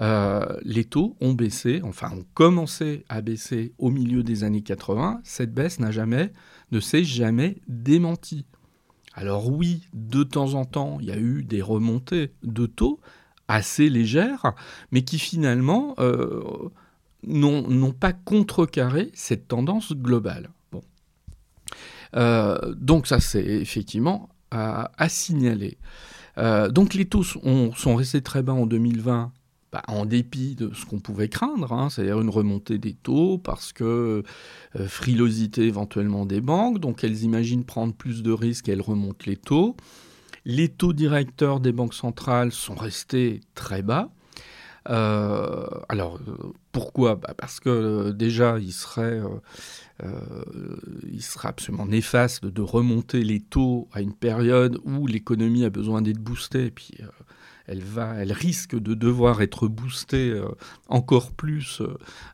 Euh, 0.00 0.56
les 0.62 0.84
taux 0.84 1.18
ont 1.20 1.34
baissé, 1.34 1.82
enfin, 1.84 2.12
ont 2.12 2.24
commencé 2.32 3.04
à 3.10 3.20
baisser 3.20 3.74
au 3.76 3.90
milieu 3.90 4.22
des 4.22 4.42
années 4.42 4.62
80. 4.62 5.20
Cette 5.22 5.52
baisse 5.52 5.80
n'a 5.80 5.90
jamais, 5.90 6.32
ne 6.70 6.80
s'est 6.80 7.04
jamais 7.04 7.58
démentie. 7.68 8.46
Alors 9.14 9.50
oui, 9.50 9.88
de 9.92 10.22
temps 10.22 10.54
en 10.54 10.64
temps, 10.64 10.98
il 11.00 11.06
y 11.06 11.12
a 11.12 11.18
eu 11.18 11.42
des 11.42 11.62
remontées 11.62 12.32
de 12.42 12.66
taux 12.66 13.00
assez 13.48 13.88
légères, 13.90 14.54
mais 14.90 15.02
qui 15.02 15.18
finalement 15.18 15.94
n'ont 17.24 17.92
pas 17.92 18.12
contrecarré 18.12 19.10
cette 19.14 19.48
tendance 19.48 19.92
globale. 19.92 20.50
Bon. 20.70 20.82
Euh, 22.16 22.74
donc 22.74 23.06
ça, 23.06 23.20
c'est 23.20 23.44
effectivement 23.44 24.28
à, 24.50 25.08
signaler. 25.08 25.78
Euh, 26.38 26.68
donc 26.68 26.94
les 26.94 27.06
taux 27.06 27.22
sont, 27.22 27.96
restés 27.96 28.22
très 28.22 28.42
bas 28.42 28.52
en 28.52 28.66
2020, 28.66 29.32
bah, 29.72 29.82
en 29.88 30.04
dépit 30.04 30.54
de 30.54 30.70
ce 30.74 30.84
qu'on 30.84 31.00
pouvait 31.00 31.30
craindre, 31.30 31.72
hein, 31.72 31.88
c'est-à-dire 31.88 32.20
une 32.20 32.28
remontée 32.28 32.76
des 32.76 32.92
taux, 32.92 33.38
parce 33.38 33.72
que 33.72 34.22
euh, 34.76 34.86
frilosité 34.86 35.62
éventuellement 35.62 36.26
des 36.26 36.42
banques, 36.42 36.78
donc 36.78 37.04
elles 37.04 37.22
imaginent 37.22 37.64
prendre 37.64 37.94
plus 37.94 38.22
de 38.22 38.32
risques, 38.32 38.68
elles 38.68 38.82
remontent 38.82 39.24
les 39.26 39.36
taux. 39.36 39.74
Les 40.44 40.68
taux 40.68 40.92
directeurs 40.92 41.58
des 41.58 41.72
banques 41.72 41.94
centrales 41.94 42.52
sont 42.52 42.74
restés 42.74 43.40
très 43.54 43.80
bas. 43.80 44.10
Euh, 44.90 45.66
alors, 45.88 46.18
pourquoi? 46.72 47.14
Bah 47.14 47.32
Parce 47.38 47.58
que 47.58 47.70
euh, 47.70 48.12
déjà, 48.12 48.58
il 48.58 48.72
serait, 48.72 49.22
il 51.10 51.22
serait 51.22 51.48
absolument 51.48 51.86
néfaste 51.86 52.44
de 52.44 52.60
remonter 52.60 53.22
les 53.22 53.40
taux 53.40 53.88
à 53.92 54.02
une 54.02 54.12
période 54.12 54.80
où 54.84 55.06
l'économie 55.06 55.64
a 55.64 55.70
besoin 55.70 56.02
d'être 56.02 56.18
boostée. 56.18 56.74
Elle, 57.72 57.82
va, 57.82 58.14
elle 58.14 58.32
risque 58.32 58.78
de 58.78 58.94
devoir 58.94 59.42
être 59.42 59.68
boostée 59.68 60.40
encore 60.88 61.32
plus 61.32 61.82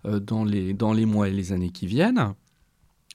dans, 0.05 0.45
les, 0.45 0.75
dans 0.75 0.93
les 0.93 1.07
mois 1.07 1.29
et 1.29 1.33
les 1.33 1.53
années 1.53 1.71
qui 1.71 1.87
viennent. 1.87 2.35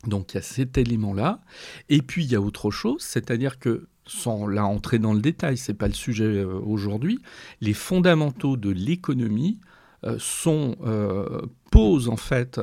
Donc 0.07 0.33
il 0.33 0.35
y 0.35 0.37
a 0.39 0.41
cet 0.41 0.77
élément-là. 0.77 1.41
Et 1.89 2.01
puis 2.01 2.25
il 2.25 2.31
y 2.31 2.35
a 2.35 2.41
autre 2.41 2.71
chose, 2.71 3.01
c'est-à-dire 3.01 3.59
que 3.59 3.87
sans 4.05 4.47
là 4.47 4.65
entrer 4.65 4.99
dans 4.99 5.13
le 5.13 5.21
détail, 5.21 5.57
c'est 5.57 5.73
pas 5.73 5.87
le 5.87 5.93
sujet 5.93 6.25
euh, 6.25 6.59
aujourd'hui, 6.59 7.19
les 7.61 7.73
fondamentaux 7.73 8.57
de 8.57 8.69
l'économie 8.69 9.59
euh, 10.03 10.17
sont 10.19 10.75
euh, 10.85 11.41
posent 11.71 12.09
en 12.09 12.17
fait 12.17 12.59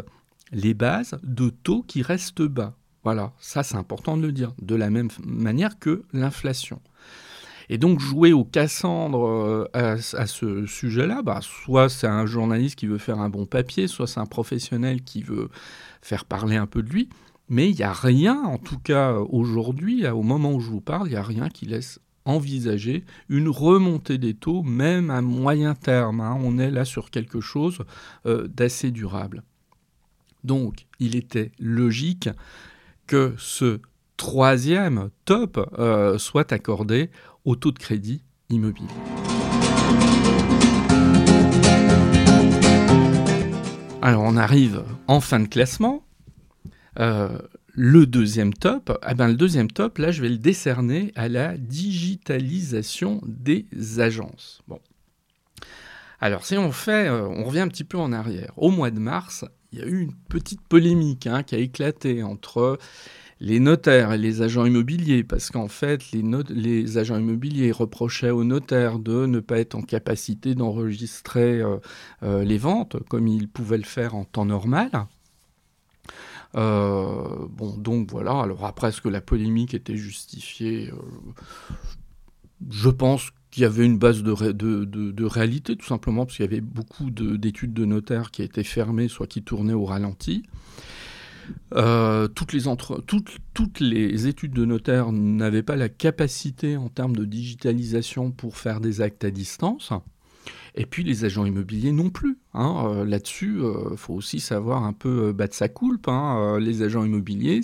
les 0.52 0.74
bases 0.74 1.18
de 1.22 1.48
taux 1.48 1.82
qui 1.82 2.02
restent 2.02 2.42
bas. 2.42 2.76
Voilà, 3.04 3.32
ça 3.40 3.62
c'est 3.62 3.76
important 3.76 4.16
de 4.16 4.22
le 4.26 4.32
dire, 4.32 4.52
de 4.60 4.74
la 4.74 4.90
même 4.90 5.08
manière 5.24 5.78
que 5.78 6.02
l'inflation. 6.12 6.80
Et 7.72 7.78
donc 7.78 8.00
jouer 8.00 8.32
au 8.32 8.44
Cassandre 8.44 9.70
à, 9.72 9.92
à 9.92 10.26
ce 10.26 10.66
sujet-là, 10.66 11.22
bah, 11.22 11.38
soit 11.40 11.88
c'est 11.88 12.08
un 12.08 12.26
journaliste 12.26 12.74
qui 12.74 12.88
veut 12.88 12.98
faire 12.98 13.20
un 13.20 13.28
bon 13.28 13.46
papier, 13.46 13.86
soit 13.86 14.08
c'est 14.08 14.18
un 14.18 14.26
professionnel 14.26 15.02
qui 15.02 15.22
veut 15.22 15.48
faire 16.02 16.24
parler 16.24 16.56
un 16.56 16.66
peu 16.66 16.82
de 16.82 16.90
lui. 16.90 17.08
Mais 17.48 17.70
il 17.70 17.76
n'y 17.76 17.84
a 17.84 17.92
rien, 17.92 18.42
en 18.42 18.58
tout 18.58 18.78
cas 18.78 19.14
aujourd'hui, 19.14 20.06
au 20.08 20.22
moment 20.22 20.52
où 20.52 20.60
je 20.60 20.68
vous 20.68 20.80
parle, 20.80 21.06
il 21.06 21.10
n'y 21.12 21.16
a 21.16 21.22
rien 21.22 21.48
qui 21.48 21.66
laisse 21.66 22.00
envisager 22.24 23.04
une 23.28 23.48
remontée 23.48 24.18
des 24.18 24.34
taux, 24.34 24.62
même 24.62 25.10
à 25.10 25.20
moyen 25.20 25.74
terme. 25.74 26.20
Hein. 26.20 26.38
On 26.42 26.58
est 26.58 26.70
là 26.70 26.84
sur 26.84 27.10
quelque 27.10 27.40
chose 27.40 27.84
euh, 28.26 28.48
d'assez 28.48 28.90
durable. 28.90 29.44
Donc, 30.42 30.86
il 30.98 31.14
était 31.14 31.52
logique 31.60 32.28
que 33.06 33.34
ce 33.38 33.80
troisième 34.16 35.08
top 35.24 35.58
euh, 35.78 36.18
soit 36.18 36.52
accordé 36.52 37.10
au 37.44 37.56
taux 37.56 37.72
de 37.72 37.78
crédit 37.78 38.22
immobilier. 38.48 38.86
Alors, 44.02 44.22
on 44.22 44.36
arrive 44.36 44.82
en 45.08 45.20
fin 45.20 45.40
de 45.40 45.46
classement. 45.46 46.04
Euh, 46.98 47.38
le 47.74 48.06
deuxième 48.06 48.52
top, 48.54 48.98
eh 49.08 49.14
ben, 49.14 49.28
le 49.28 49.34
deuxième 49.34 49.70
top, 49.70 49.98
là, 49.98 50.10
je 50.10 50.22
vais 50.22 50.28
le 50.28 50.38
décerner 50.38 51.12
à 51.14 51.28
la 51.28 51.56
digitalisation 51.56 53.20
des 53.26 53.66
agences. 53.98 54.62
Alors, 56.20 56.44
si 56.44 56.56
on 56.56 56.72
fait, 56.72 57.08
euh, 57.08 57.26
on 57.28 57.44
revient 57.44 57.60
un 57.60 57.68
petit 57.68 57.84
peu 57.84 57.98
en 57.98 58.12
arrière. 58.12 58.52
Au 58.56 58.70
mois 58.70 58.90
de 58.90 58.98
mars, 58.98 59.44
il 59.72 59.78
y 59.78 59.82
a 59.82 59.86
eu 59.86 60.00
une 60.00 60.14
petite 60.28 60.60
polémique 60.62 61.26
hein, 61.26 61.42
qui 61.42 61.54
a 61.54 61.58
éclaté 61.58 62.22
entre 62.22 62.78
les 63.40 63.58
notaires 63.58 64.12
et 64.12 64.18
les 64.18 64.42
agents 64.42 64.66
immobiliers, 64.66 65.24
parce 65.24 65.50
qu'en 65.50 65.68
fait, 65.68 66.12
les, 66.12 66.98
agents 66.98 67.18
immobiliers 67.18 67.72
reprochaient 67.72 68.30
aux 68.30 68.44
notaires 68.44 68.98
de 68.98 69.24
ne 69.24 69.40
pas 69.40 69.58
être 69.58 69.74
en 69.74 69.82
capacité 69.82 70.54
d'enregistrer 70.54 71.60
euh, 71.60 71.78
euh, 72.22 72.44
les 72.44 72.58
ventes 72.58 72.96
comme 73.08 73.26
ils 73.26 73.48
pouvaient 73.48 73.78
le 73.78 73.84
faire 73.84 74.14
en 74.14 74.24
temps 74.24 74.44
normal. 74.44 74.90
Euh, 76.54 77.46
bon, 77.48 77.76
donc 77.78 78.10
voilà. 78.10 78.40
Alors 78.40 78.66
après, 78.66 78.88
est-ce 78.88 79.00
que 79.00 79.08
la 79.08 79.22
polémique 79.22 79.72
était 79.72 79.96
justifiée? 79.96 80.92
Je 82.68 82.90
pense 82.90 83.30
qu'il 83.50 83.62
y 83.62 83.66
avait 83.66 83.86
une 83.86 83.98
base 83.98 84.22
de, 84.22 85.24
réalité, 85.24 85.76
tout 85.76 85.86
simplement 85.86 86.26
parce 86.26 86.36
qu'il 86.36 86.44
y 86.44 86.48
avait 86.48 86.60
beaucoup 86.60 87.10
d'études 87.10 87.72
de, 87.72 87.84
notaires 87.86 88.30
qui 88.30 88.42
étaient 88.42 88.64
fermées, 88.64 89.08
soit 89.08 89.26
qui 89.26 89.42
tournaient 89.42 89.72
au 89.72 89.86
ralenti. 89.86 90.42
Euh, 91.74 92.28
toutes, 92.28 92.52
les 92.52 92.62
toutes, 93.06 93.38
toutes 93.54 93.80
les 93.80 94.26
études 94.26 94.52
de 94.52 94.64
notaires 94.64 95.12
n'avaient 95.12 95.62
pas 95.62 95.76
la 95.76 95.88
capacité 95.88 96.76
en 96.76 96.88
termes 96.88 97.16
de 97.16 97.24
digitalisation 97.24 98.30
pour 98.30 98.56
faire 98.56 98.80
des 98.80 99.00
actes 99.00 99.24
à 99.24 99.30
distance. 99.30 99.92
Et 100.74 100.86
puis 100.86 101.04
les 101.04 101.24
agents 101.24 101.44
immobiliers 101.44 101.92
non 101.92 102.10
plus. 102.10 102.38
Hein. 102.54 102.84
Euh, 102.86 103.04
là-dessus, 103.04 103.56
il 103.58 103.64
euh, 103.64 103.96
faut 103.96 104.14
aussi 104.14 104.40
savoir 104.40 104.84
un 104.84 104.92
peu 104.92 105.28
euh, 105.28 105.32
battre 105.32 105.54
sa 105.54 105.68
coulpe. 105.68 106.08
Hein. 106.08 106.58
les 106.60 106.82
agents 106.82 107.04
immobiliers, 107.04 107.60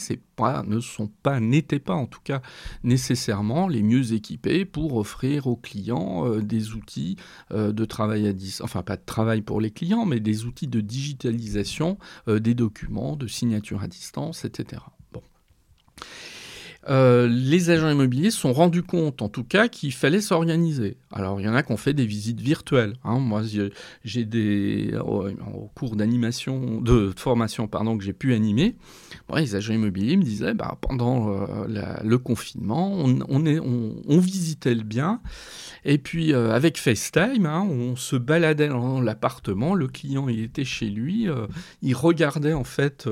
ne 0.67 0.81
sont 0.81 1.11
pas, 1.23 1.41
n'étaient 1.41 1.79
pas 1.79 1.95
en 1.95 2.07
tout 2.07 2.21
cas 2.23 2.43
nécessairement 2.85 3.69
les 3.69 3.83
mieux 3.83 4.13
équipés 4.13 4.65
pour 4.65 4.97
offrir 4.97 5.47
aux 5.47 5.57
clients 5.57 6.29
des 6.41 6.73
outils 6.73 7.17
de 7.53 7.85
travail 7.85 8.27
à 8.29 8.33
distance, 8.33 8.65
enfin 8.65 8.83
pas 8.83 8.97
de 8.97 9.05
travail 9.05 9.41
pour 9.41 9.61
les 9.61 9.71
clients, 9.71 10.05
mais 10.05 10.21
des 10.21 10.45
outils 10.45 10.69
de 10.69 10.81
digitalisation 10.81 11.99
des 12.27 12.55
documents, 12.55 13.17
de 13.17 13.27
signature 13.27 13.83
à 13.83 13.89
distance, 13.89 14.45
etc. 14.45 14.83
Bon. 15.13 15.23
Euh, 16.89 17.27
les 17.29 17.71
agents 17.71 17.91
immobiliers 17.91 18.31
sont 18.31 18.53
rendus 18.53 18.83
compte, 18.83 19.21
en 19.21 19.29
tout 19.29 19.43
cas, 19.43 19.69
qu'il 19.69 19.93
fallait 19.93 20.21
s'organiser. 20.21 20.97
Alors, 21.11 21.41
il 21.41 21.47
y 21.47 21.49
en 21.49 21.55
a 21.55 21.63
qui 21.63 21.73
ont 21.73 21.77
fait 21.77 21.95
des 21.95 22.07
visites 22.07 22.41
virtuelles. 22.41 22.95
Hein. 23.05 23.19
Moi, 23.19 23.43
j'ai 24.05 24.25
des 24.25 24.95
au 25.05 25.71
cours 25.75 25.97
d'animation, 25.97 26.81
de 26.81 27.13
formation, 27.17 27.67
pardon, 27.67 27.99
que 27.99 28.05
j'ai 28.05 28.13
pu 28.13 28.35
animer. 28.35 28.77
les 29.35 29.55
agents 29.57 29.75
immobiliers 29.75 30.17
me 30.17 30.23
disaient, 30.23 30.55
bah, 30.55 30.79
pendant 30.81 31.31
euh, 31.31 31.67
le 32.05 32.19
confinement, 32.19 32.93
on, 33.29 34.19
visitait 34.19 34.75
le 34.75 34.83
bien, 34.83 35.21
et 35.85 35.99
puis 35.99 36.33
euh, 36.33 36.53
avec 36.53 36.79
FaceTime, 36.79 37.47
hein, 37.47 37.67
on 37.69 37.97
se 37.97 38.17
baladait 38.17 38.69
dans 38.69 39.01
l'appartement. 39.01 39.75
Le 39.75 39.89
client, 39.89 40.29
il 40.29 40.41
était 40.41 40.65
chez 40.65 40.87
lui, 40.87 41.29
il 41.83 41.95
regardait 41.95 42.55
en 42.55 42.65
fait 42.65 43.09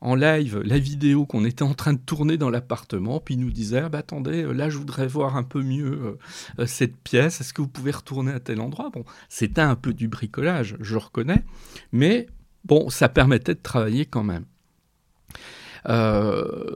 en 0.00 0.14
live 0.14 0.60
la 0.64 0.78
vidéo 0.78 1.26
qu'on 1.26 1.44
était 1.44 1.62
en 1.62 1.74
train 1.74 1.92
de 1.92 1.98
tourner 1.98 2.36
dans 2.36 2.50
l'appartement, 2.50 3.20
puis 3.20 3.36
nous 3.36 3.50
disait 3.50 3.80
ah 3.80 3.88
bah, 3.88 3.98
attendez, 3.98 4.44
euh, 4.44 4.52
là 4.52 4.70
je 4.70 4.78
voudrais 4.78 5.06
voir 5.06 5.36
un 5.36 5.42
peu 5.42 5.62
mieux 5.62 5.92
euh, 5.92 6.18
euh, 6.60 6.66
cette 6.66 6.96
pièce, 6.96 7.40
est-ce 7.40 7.52
que 7.52 7.62
vous 7.62 7.68
pouvez 7.68 7.90
retourner 7.90 8.32
à 8.32 8.40
tel 8.40 8.60
endroit? 8.60 8.90
Bon, 8.90 9.04
c'était 9.28 9.60
un 9.60 9.76
peu 9.76 9.92
du 9.92 10.08
bricolage, 10.08 10.76
je 10.80 10.96
reconnais, 10.96 11.44
mais 11.92 12.26
bon, 12.64 12.90
ça 12.90 13.08
permettait 13.08 13.54
de 13.54 13.60
travailler 13.62 14.06
quand 14.06 14.24
même. 14.24 14.44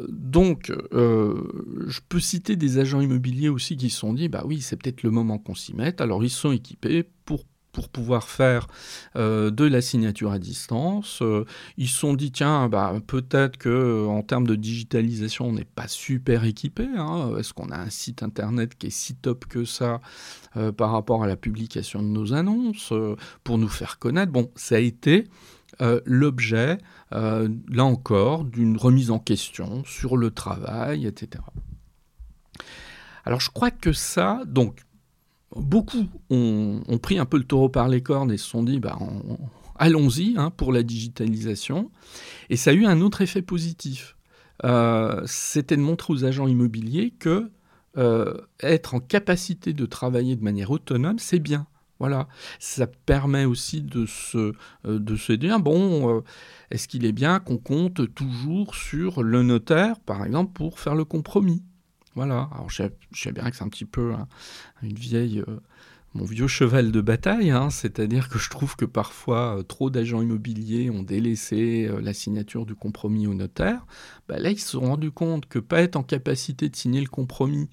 donc, 0.08 0.72
je 0.92 2.00
peux 2.08 2.20
citer 2.20 2.56
des 2.56 2.78
agents 2.78 3.00
immobiliers 3.00 3.50
aussi 3.50 3.76
qui 3.76 3.90
se 3.90 3.98
sont 3.98 4.14
dit, 4.14 4.28
bah 4.28 4.42
oui, 4.46 4.60
c'est 4.60 4.76
peut-être 4.76 5.02
le 5.02 5.10
moment 5.10 5.38
qu'on 5.38 5.54
s'y 5.54 5.74
mette. 5.74 6.00
Alors, 6.00 6.24
ils 6.24 6.30
sont 6.30 6.52
équipés 6.52 7.04
pour 7.24 7.44
pour 7.72 7.88
pouvoir 7.88 8.28
faire 8.28 8.66
euh, 9.16 9.50
de 9.50 9.64
la 9.64 9.80
signature 9.80 10.30
à 10.30 10.38
distance. 10.38 11.20
Euh, 11.22 11.44
ils 11.78 11.88
se 11.88 11.98
sont 11.98 12.14
dit, 12.14 12.30
tiens, 12.30 12.68
bah, 12.68 12.94
peut-être 13.06 13.56
que 13.56 13.68
euh, 13.68 14.06
en 14.06 14.22
termes 14.22 14.46
de 14.46 14.54
digitalisation, 14.54 15.46
on 15.46 15.52
n'est 15.52 15.64
pas 15.64 15.88
super 15.88 16.44
équipé. 16.44 16.86
Hein. 16.96 17.34
Est-ce 17.38 17.54
qu'on 17.54 17.70
a 17.70 17.78
un 17.78 17.90
site 17.90 18.22
internet 18.22 18.76
qui 18.76 18.88
est 18.88 18.90
si 18.90 19.14
top 19.14 19.46
que 19.46 19.64
ça 19.64 20.00
par 20.76 20.92
rapport 20.92 21.24
à 21.24 21.26
la 21.26 21.36
publication 21.36 22.02
de 22.02 22.08
nos 22.08 22.34
annonces 22.34 22.92
pour 23.42 23.56
nous 23.56 23.68
faire 23.68 23.98
connaître? 23.98 24.30
Bon, 24.30 24.50
ça 24.54 24.76
a 24.76 24.78
été 24.78 25.24
l'objet, 26.04 26.78
là 27.10 27.84
encore, 27.84 28.44
d'une 28.44 28.76
remise 28.76 29.10
en 29.10 29.18
question 29.18 29.82
sur 29.84 30.16
le 30.16 30.30
travail, 30.30 31.06
etc. 31.06 31.42
Alors 33.24 33.40
je 33.40 33.50
crois 33.50 33.70
que 33.70 33.92
ça, 33.92 34.42
donc 34.46 34.80
beaucoup 35.56 36.06
ont, 36.30 36.80
pris 37.02 37.18
un 37.18 37.26
peu 37.26 37.38
le 37.38 37.44
taureau 37.44 37.68
par 37.68 37.88
les 37.88 38.02
cornes 38.02 38.32
et 38.32 38.36
se 38.36 38.48
sont 38.48 38.62
dit 38.62 38.80
bah, 38.80 38.98
allons-y 39.76 40.34
hein, 40.36 40.50
pour 40.50 40.72
la 40.72 40.82
digitalisation. 40.82 41.90
Et 42.50 42.56
ça 42.56 42.70
a 42.70 42.74
eu 42.74 42.86
un 42.86 43.00
autre 43.00 43.20
effet 43.20 43.42
positif. 43.42 44.16
Euh, 44.64 45.22
c'était 45.26 45.76
de 45.76 45.82
montrer 45.82 46.12
aux 46.12 46.24
agents 46.24 46.46
immobiliers 46.46 47.12
que 47.18 47.50
euh, 47.98 48.34
être 48.60 48.94
en 48.94 49.00
capacité 49.00 49.72
de 49.72 49.86
travailler 49.86 50.36
de 50.36 50.44
manière 50.44 50.70
autonome, 50.70 51.18
c'est 51.18 51.40
bien. 51.40 51.66
Voilà, 51.98 52.26
ça 52.58 52.88
permet 52.88 53.44
aussi 53.44 53.80
de 53.80 54.06
se, 54.06 54.54
euh, 54.86 54.98
de 54.98 55.14
se 55.14 55.32
dire 55.32 55.60
bon, 55.60 56.22
est-ce 56.70 56.88
qu'il 56.88 57.04
est 57.04 57.12
bien 57.12 57.38
qu'on 57.38 57.58
compte 57.58 58.12
toujours 58.14 58.74
sur 58.74 59.22
le 59.22 59.42
notaire, 59.42 60.00
par 60.00 60.24
exemple, 60.24 60.52
pour 60.52 60.80
faire 60.80 60.94
le 60.94 61.04
compromis? 61.04 61.62
Voilà, 62.14 62.48
alors 62.52 62.68
je 62.68 62.84
sais, 63.14 63.32
bien 63.32 63.50
que 63.50 63.56
c'est 63.56 63.64
un 63.64 63.68
petit 63.68 63.86
peu 63.86 64.12
une 64.82 64.94
vieille, 64.94 65.40
euh, 65.40 65.60
mon 66.12 66.24
vieux 66.24 66.46
cheval 66.46 66.92
de 66.92 67.00
bataille, 67.00 67.50
hein. 67.50 67.70
c'est-à-dire 67.70 68.28
que 68.28 68.38
je 68.38 68.50
trouve 68.50 68.76
que 68.76 68.84
parfois 68.84 69.58
euh, 69.58 69.62
trop 69.62 69.88
d'agents 69.88 70.20
immobiliers 70.20 70.90
ont 70.90 71.02
délaissé 71.02 71.88
euh, 71.88 72.02
la 72.02 72.12
signature 72.12 72.66
du 72.66 72.74
compromis 72.74 73.26
au 73.26 73.32
notaire. 73.34 73.86
Bah, 74.28 74.38
là, 74.38 74.50
ils 74.50 74.58
se 74.58 74.72
sont 74.72 74.82
rendus 74.82 75.10
compte 75.10 75.46
que 75.46 75.58
pas 75.58 75.80
être 75.80 75.96
en 75.96 76.02
capacité 76.02 76.68
de 76.68 76.76
signer 76.76 77.00
le 77.00 77.08
compromis 77.08 77.70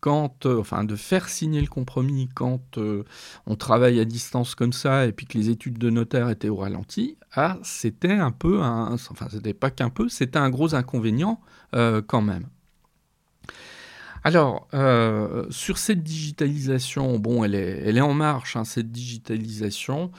quand, 0.00 0.46
enfin, 0.46 0.82
de 0.82 0.96
faire 0.96 1.28
signer 1.28 1.60
le 1.60 1.68
compromis 1.68 2.28
quand 2.34 2.78
on 3.46 3.56
travaille 3.56 3.98
à 3.98 4.04
distance 4.04 4.54
comme 4.54 4.72
ça 4.72 5.06
et 5.06 5.12
puis 5.12 5.26
que 5.26 5.38
les 5.38 5.48
études 5.48 5.78
de 5.78 5.90
notaire 5.90 6.28
étaient 6.28 6.50
au 6.50 6.56
ralenti, 6.56 7.16
ah, 7.32 7.58
c'était 7.62 8.12
un 8.12 8.30
peu, 8.30 8.62
un, 8.62 8.92
enfin, 8.92 9.26
c'était 9.30 9.54
pas 9.54 9.70
qu'un 9.70 9.90
peu, 9.90 10.08
c'était 10.08 10.38
un 10.38 10.50
gros 10.50 10.74
inconvénient 10.74 11.40
quand 11.72 12.22
même. 12.22 12.46
Alors, 14.24 14.68
euh, 14.74 15.46
sur 15.50 15.78
cette 15.78 16.02
digitalisation, 16.02 17.18
bon, 17.18 17.44
elle 17.44 17.54
est, 17.54 17.82
elle 17.84 17.98
est 17.98 18.02
en 18.02 18.14
marche, 18.14 18.56
hein, 18.56 18.64
cette 18.64 18.90
digitalisation. 18.90 20.10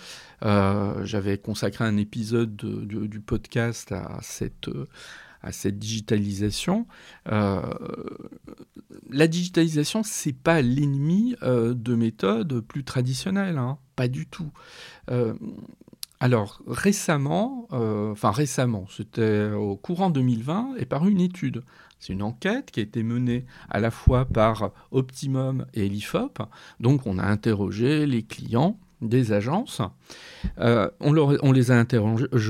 Euh, 0.43 1.03
j'avais 1.03 1.38
consacré 1.38 1.83
un 1.83 1.97
épisode 1.97 2.55
du 2.55 3.19
podcast 3.19 3.91
à 3.91 4.19
cette, 4.21 4.69
à 5.41 5.51
cette 5.51 5.79
digitalisation. 5.79 6.88
Euh, 7.31 7.62
la 9.10 9.27
digitalisation, 9.27 10.03
c'est 10.03 10.33
pas 10.33 10.62
l'ennemi 10.62 11.36
de 11.41 11.95
méthodes 11.95 12.62
plus 12.62 12.83
traditionnelles, 12.83 13.57
hein, 13.57 13.77
pas 13.95 14.07
du 14.07 14.27
tout. 14.27 14.51
Alors 16.19 16.62
récemment, 16.65 17.67
enfin 17.71 18.32
récemment, 18.32 18.86
c'était 18.89 19.51
au 19.51 19.75
courant 19.75 20.10
2020, 20.10 20.75
est 20.77 20.86
parue 20.86 21.12
une 21.12 21.21
étude 21.21 21.62
c'est 21.99 22.13
une 22.13 22.23
enquête 22.23 22.71
qui 22.71 22.80
a 22.80 22.84
été 22.84 23.03
menée 23.03 23.45
à 23.69 23.80
la 23.80 23.91
fois 23.91 24.25
par 24.25 24.71
Optimum 24.91 25.65
et 25.73 25.89
l'IFOP. 25.89 26.39
Donc 26.80 27.08
on 27.08 27.17
a 27.17 27.25
interrogé 27.25 28.06
les 28.06 28.23
clients 28.23 28.80
des 29.01 29.32
agences. 29.32 29.82
Euh, 30.60 30.89
on, 30.99 31.51
les 31.51 31.71
a 31.71 31.86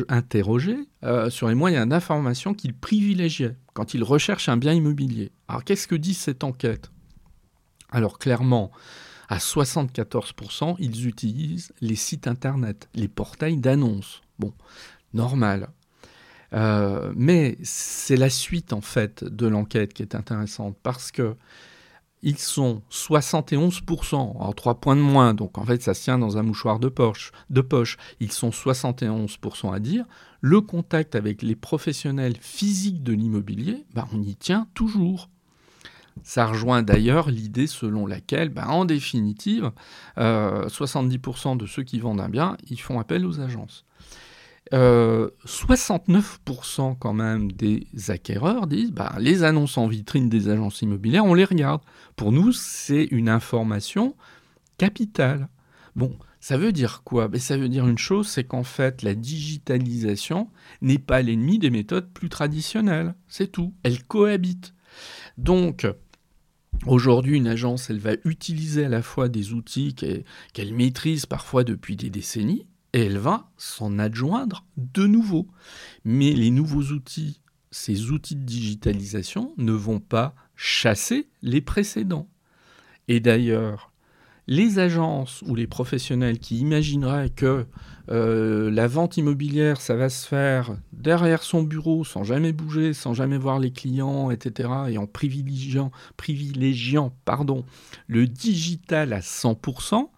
interrogés, 0.10 0.78
euh, 1.04 1.30
sur 1.30 1.48
les 1.50 1.56
moyens 1.56 1.88
d'information 1.88 2.54
qu'ils 2.54 2.74
privilégiaient 2.74 3.56
quand 3.74 3.94
ils 3.94 4.04
recherchent 4.04 4.50
un 4.50 4.58
bien 4.58 4.74
immobilier. 4.74 5.32
Alors 5.48 5.64
qu'est-ce 5.64 5.88
que 5.88 5.96
dit 5.96 6.14
cette 6.14 6.44
enquête? 6.44 6.92
Alors 7.92 8.20
clairement, 8.20 8.72
à 9.30 9.38
74%, 9.38 10.76
ils 10.80 11.08
utilisent 11.08 11.74
les 11.82 11.96
sites 11.96 12.28
Internet, 12.28 12.90
les 12.96 13.08
portails 13.08 13.58
d'annonces. 13.58 14.22
Bon, 14.40 14.54
normal. 15.14 15.70
Euh, 16.54 17.12
mais 17.16 17.58
c'est 17.64 18.16
la 18.16 18.30
suite 18.30 18.72
en 18.72 18.80
fait 18.80 19.24
de 19.24 19.48
l'enquête 19.48 19.94
qui 19.94 20.02
est 20.02 20.16
intéressante 20.16 20.78
parce 20.82 21.12
que 21.12 21.36
ils 22.24 22.40
sont 22.40 22.82
71%, 22.90 24.16
en 24.16 24.54
3 24.54 24.80
points 24.80 24.96
de 24.96 25.02
moins, 25.02 25.34
donc 25.34 25.58
en 25.58 25.66
fait 25.66 25.84
ça 25.84 25.94
se 25.94 26.04
tient 26.04 26.18
dans 26.18 26.38
un 26.38 26.44
mouchoir 26.44 26.80
de 26.80 26.90
poche, 26.90 27.32
de 27.50 27.62
poche. 27.62 27.98
Ils 28.20 28.32
sont 28.32 28.50
71% 28.50 29.74
à 29.74 29.80
dire 29.80 30.06
le 30.42 30.62
contact 30.62 31.16
avec 31.16 31.42
les 31.42 31.56
professionnels 31.56 32.38
physiques 32.40 33.04
de 33.04 33.14
l'immobilier, 33.14 33.86
bah, 33.94 34.08
on 34.14 34.22
y 34.22 34.36
tient 34.36 34.68
toujours. 34.74 35.30
Ça 36.24 36.46
rejoint 36.46 36.84
d'ailleurs 36.84 37.30
l'idée 37.30 37.68
selon 37.68 38.06
laquelle, 38.06 38.50
bah, 38.50 38.70
en 38.70 38.86
définitive, 38.86 39.72
70% 40.18 40.18
euh, 40.18 41.56
de 41.56 41.66
ceux 41.66 41.84
qui 41.84 42.00
vendent 42.00 42.22
un 42.22 42.30
bien, 42.30 42.58
ils 42.70 42.80
font 42.80 43.00
appel 43.00 43.26
aux 43.26 43.40
agences. 43.40 43.86
69% 44.72 46.92
euh, 46.92 46.96
quand 47.00 47.14
même 47.14 47.52
des 47.52 47.88
acquéreurs 48.10 48.68
disent 48.68 48.92
bah, 48.92 49.16
les 49.20 49.44
annonces 49.44 49.78
en 49.78 49.88
vitrine 49.88 50.30
des 50.30 50.50
agences 50.50 50.82
immobilières, 50.82 51.26
on 51.26 51.34
les 51.34 51.46
regarde. 51.46 51.82
Pour 52.16 52.32
nous, 52.32 52.52
c'est 52.52 53.06
une 53.06 53.30
information 53.30 54.16
capitale. 54.78 55.50
Bon, 55.96 56.16
Ça 56.40 56.58
veut 56.58 56.72
dire 56.72 57.02
quoi? 57.04 57.28
Ben, 57.28 57.40
Ça 57.40 57.58
veut 57.58 57.70
dire 57.70 57.88
une 57.88 57.98
chose, 57.98 58.28
c'est 58.28 58.44
qu'en 58.44 58.64
fait, 58.64 59.02
la 59.02 59.16
digitalisation 59.16 60.50
n'est 60.82 61.00
pas 61.00 61.22
l'ennemi 61.22 61.60
des 61.60 61.70
méthodes 61.70 62.12
plus 62.14 62.30
traditionnelles. 62.30 63.16
C'est 63.28 63.52
tout. 63.52 63.74
Elle 63.84 64.04
cohabite. 64.04 64.74
Donc, 65.38 65.88
Aujourd'hui, 66.86 67.38
une 67.38 67.48
agence, 67.48 67.90
elle 67.90 68.00
va 68.00 68.14
utiliser 68.24 68.86
à 68.86 68.90
la 68.90 69.02
fois 69.02 69.28
des 69.28 69.54
outils 69.54 69.94
qu'elle 69.96 70.74
maîtrise 70.74 71.26
parfois 71.26 71.64
depuis 71.64 71.96
des 71.96 72.10
décennies, 72.10 72.66
et 72.94 73.06
elle 73.06 73.18
va 73.18 73.50
s'en 73.58 74.00
adjoindre 74.00 74.66
de 74.78 75.06
nouveaux. 75.06 75.48
Mais 76.06 76.32
les 76.32 76.50
nouveaux 76.50 76.94
outils, 76.94 77.42
ces 77.72 78.12
outils 78.12 78.36
de 78.36 78.46
digitalisation, 78.46 79.54
ne 79.58 79.74
vont 79.74 80.00
pas 80.00 80.34
chasser 80.56 81.28
les 81.42 81.62
précédents. 81.62 82.30
Et 83.10 83.20
d'ailleurs, 83.20 83.87
les 84.48 84.80
agences 84.80 85.44
ou 85.46 85.56
les 85.56 85.68
professionnels 85.68 86.40
qui 86.40 86.60
imagineraient 86.60 87.30
que 87.30 87.66
euh, 88.10 88.72
la 88.72 88.88
vente 88.88 89.18
immobilière, 89.18 89.82
ça 89.82 89.96
va 89.96 90.10
se 90.10 90.26
faire 90.26 90.78
derrière 90.94 91.44
son 91.44 91.64
bureau, 91.64 92.06
sans 92.06 92.24
jamais 92.24 92.54
bouger, 92.54 92.94
sans 92.94 93.14
jamais 93.14 93.38
voir 93.38 93.60
les 93.60 93.72
clients, 93.72 94.32
etc., 94.32 94.70
et 94.90 94.98
en 94.98 95.06
privilégiant, 95.06 95.92
privilégiant 96.16 97.14
pardon, 97.26 97.66
le 98.08 98.26
digital 98.26 99.12
à 99.12 99.20
100%, 99.20 100.10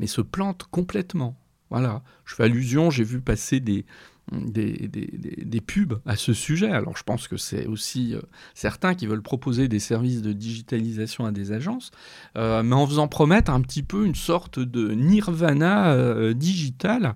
mais 0.00 0.08
se 0.08 0.20
plantent 0.20 0.64
complètement. 0.64 1.36
Voilà, 1.70 2.02
je 2.24 2.34
fais 2.34 2.44
allusion, 2.44 2.90
j'ai 2.90 3.04
vu 3.04 3.20
passer 3.20 3.60
des, 3.60 3.86
des, 4.32 5.60
pubs 5.60 6.00
à 6.04 6.16
ce 6.16 6.32
sujet. 6.32 6.70
Alors 6.70 6.96
je 6.96 7.02
pense 7.02 7.28
que 7.28 7.36
c'est 7.36 7.66
aussi 7.66 8.14
euh, 8.14 8.20
certains 8.54 8.94
qui 8.94 9.06
veulent 9.06 9.22
proposer 9.22 9.68
des 9.68 9.78
services 9.78 10.22
de 10.22 10.32
digitalisation 10.32 11.26
à 11.26 11.32
des 11.32 11.52
agences, 11.52 11.90
euh, 12.36 12.62
mais 12.62 12.74
en 12.74 12.86
faisant 12.86 13.08
promettre 13.08 13.50
un 13.50 13.60
petit 13.60 13.82
peu 13.82 14.04
une 14.04 14.14
sorte 14.14 14.58
de 14.58 14.92
nirvana 14.92 15.92
euh, 15.92 16.34
digital 16.34 17.14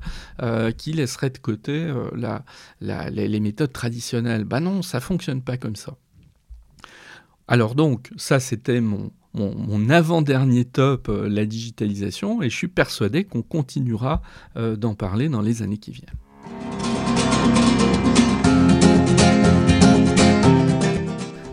qui 0.77 0.93
laisserait 0.93 1.31
de 1.31 1.39
côté 1.39 1.93
les, 2.81 3.41
méthodes 3.41 3.73
traditionnelles. 3.73 4.45
Ben 4.45 4.61
non, 4.61 4.83
ça 4.83 5.01
fonctionne 5.01 5.43
pas 5.43 5.57
comme 5.57 5.77
ça. 5.77 5.97
Alors 7.49 7.75
donc, 7.75 8.11
ça 8.17 8.41
c'était 8.41 8.81
mon, 8.81 9.11
avant-dernier 9.91 10.65
top, 10.65 11.09
la 11.09 11.45
digitalisation, 11.47 12.43
et 12.43 12.51
je 12.51 12.57
suis 12.57 12.69
persuadé 12.69 13.25
qu'on 13.25 13.43
continuera 13.43 14.23
d'en 14.57 14.95
parler 14.95 15.29
dans 15.29 15.43
les 15.43 15.63
années 15.63 15.79
qui 15.79 15.93
viennent. 15.93 16.80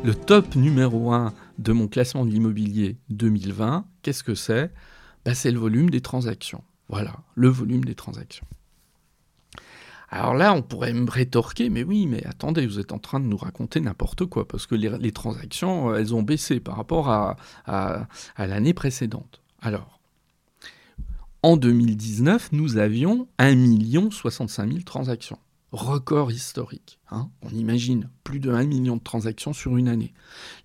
Le 0.07 0.15
top 0.15 0.55
numéro 0.55 1.11
1 1.11 1.33
de 1.57 1.73
mon 1.73 1.89
classement 1.89 2.23
de 2.23 2.31
l'immobilier 2.31 2.95
2020, 3.09 3.85
qu'est-ce 4.03 4.23
que 4.23 4.35
c'est? 4.35 4.71
Bah, 5.25 5.35
C'est 5.35 5.51
le 5.51 5.59
volume 5.59 5.89
des 5.89 5.99
transactions. 5.99 6.63
Voilà, 6.87 7.13
le 7.35 7.49
volume 7.49 7.83
des 7.83 7.93
transactions. 7.93 8.45
Alors 10.07 10.33
là, 10.33 10.53
on 10.53 10.61
pourrait 10.61 10.93
me 10.93 11.11
rétorquer, 11.11 11.69
mais 11.69 11.83
oui, 11.83 12.07
mais 12.07 12.25
attendez, 12.25 12.65
vous 12.65 12.79
êtes 12.79 12.93
en 12.93 12.99
train 12.99 13.19
de 13.19 13.25
nous 13.25 13.35
raconter 13.35 13.81
n'importe 13.81 14.25
quoi, 14.27 14.47
parce 14.47 14.65
que 14.65 14.75
les, 14.75 15.11
transactions, 15.11 15.93
elles 15.93 16.15
ont 16.15 16.23
baissé 16.23 16.61
par 16.61 16.77
rapport 16.77 17.09
à, 17.09 17.35
l'année 18.37 18.73
précédente. 18.73 19.41
Alors, 19.61 19.99
en 21.43 21.57
2019, 21.57 22.53
nous 22.53 22.77
avions 22.77 23.27
1 23.39 24.09
65 24.09 24.69
000 24.69 24.83
transactions 24.83 25.39
record 25.77 26.31
historique. 26.31 26.99
Hein. 27.09 27.29
On 27.41 27.49
imagine 27.49 28.09
plus 28.23 28.39
de 28.39 28.51
1 28.51 28.65
million 28.65 28.97
de 28.97 29.03
transactions 29.03 29.53
sur 29.53 29.77
une 29.77 29.87
année. 29.87 30.13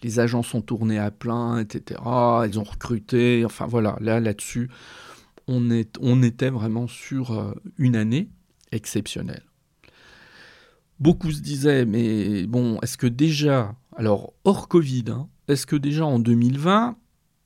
Les 0.02 0.18
agents 0.18 0.42
sont 0.42 0.62
tournés 0.62 0.98
à 0.98 1.10
plein, 1.10 1.58
etc. 1.58 2.00
Ils 2.46 2.58
ont 2.58 2.64
recruté. 2.64 3.44
Enfin 3.44 3.66
voilà, 3.66 3.96
là, 4.00 4.18
là-dessus, 4.18 4.70
on, 5.48 6.22
était 6.22 6.50
vraiment 6.50 6.86
sur 6.86 7.32
euh, 7.32 7.52
une 7.78 7.96
année 7.96 8.30
exceptionnelle. 8.70 9.44
Beaucoup 10.98 11.30
se 11.32 11.40
disaient, 11.40 11.84
mais 11.84 12.46
bon, 12.46 12.78
est-ce 12.80 12.96
que 12.96 13.06
déjà, 13.06 13.74
alors 13.96 14.32
hors 14.44 14.68
Covid, 14.68 15.04
hein, 15.08 15.28
est-ce 15.48 15.66
que 15.66 15.76
déjà 15.76 16.06
en 16.06 16.18
2020, 16.18 16.96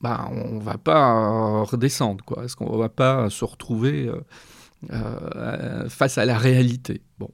bah, 0.03 0.31
on 0.31 0.59
va 0.59 0.77
pas 0.77 1.63
redescendre, 1.63 2.25
quoi? 2.25 2.45
Est-ce 2.45 2.55
qu'on 2.55 2.77
va 2.77 2.91
pas 2.91 3.31
se 3.31 3.45
retrouver 3.45 4.09
euh, 4.09 4.21
euh, 4.91 5.89
face 5.89 6.19
à 6.19 6.27
la 6.27 6.37
réalité? 6.37 7.03
Bon, 7.19 7.31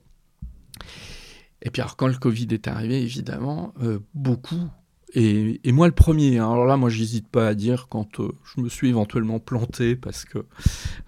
et 1.62 1.70
puis 1.70 1.80
alors 1.80 1.96
quand 1.96 2.08
le 2.08 2.16
Covid 2.16 2.48
est 2.50 2.68
arrivé, 2.68 3.00
évidemment, 3.02 3.72
euh, 3.82 4.00
beaucoup, 4.14 4.68
et, 5.14 5.60
moi 5.66 5.86
le 5.86 5.92
premier, 5.92 6.38
hein. 6.38 6.50
alors 6.50 6.64
là 6.64 6.78
moi 6.78 6.88
j'hésite 6.88 7.28
pas 7.28 7.48
à 7.48 7.54
dire 7.54 7.86
quand 7.90 8.18
euh, 8.20 8.32
je 8.44 8.62
me 8.62 8.70
suis 8.70 8.88
éventuellement 8.88 9.40
planté 9.40 9.94
parce 9.94 10.24
que 10.24 10.38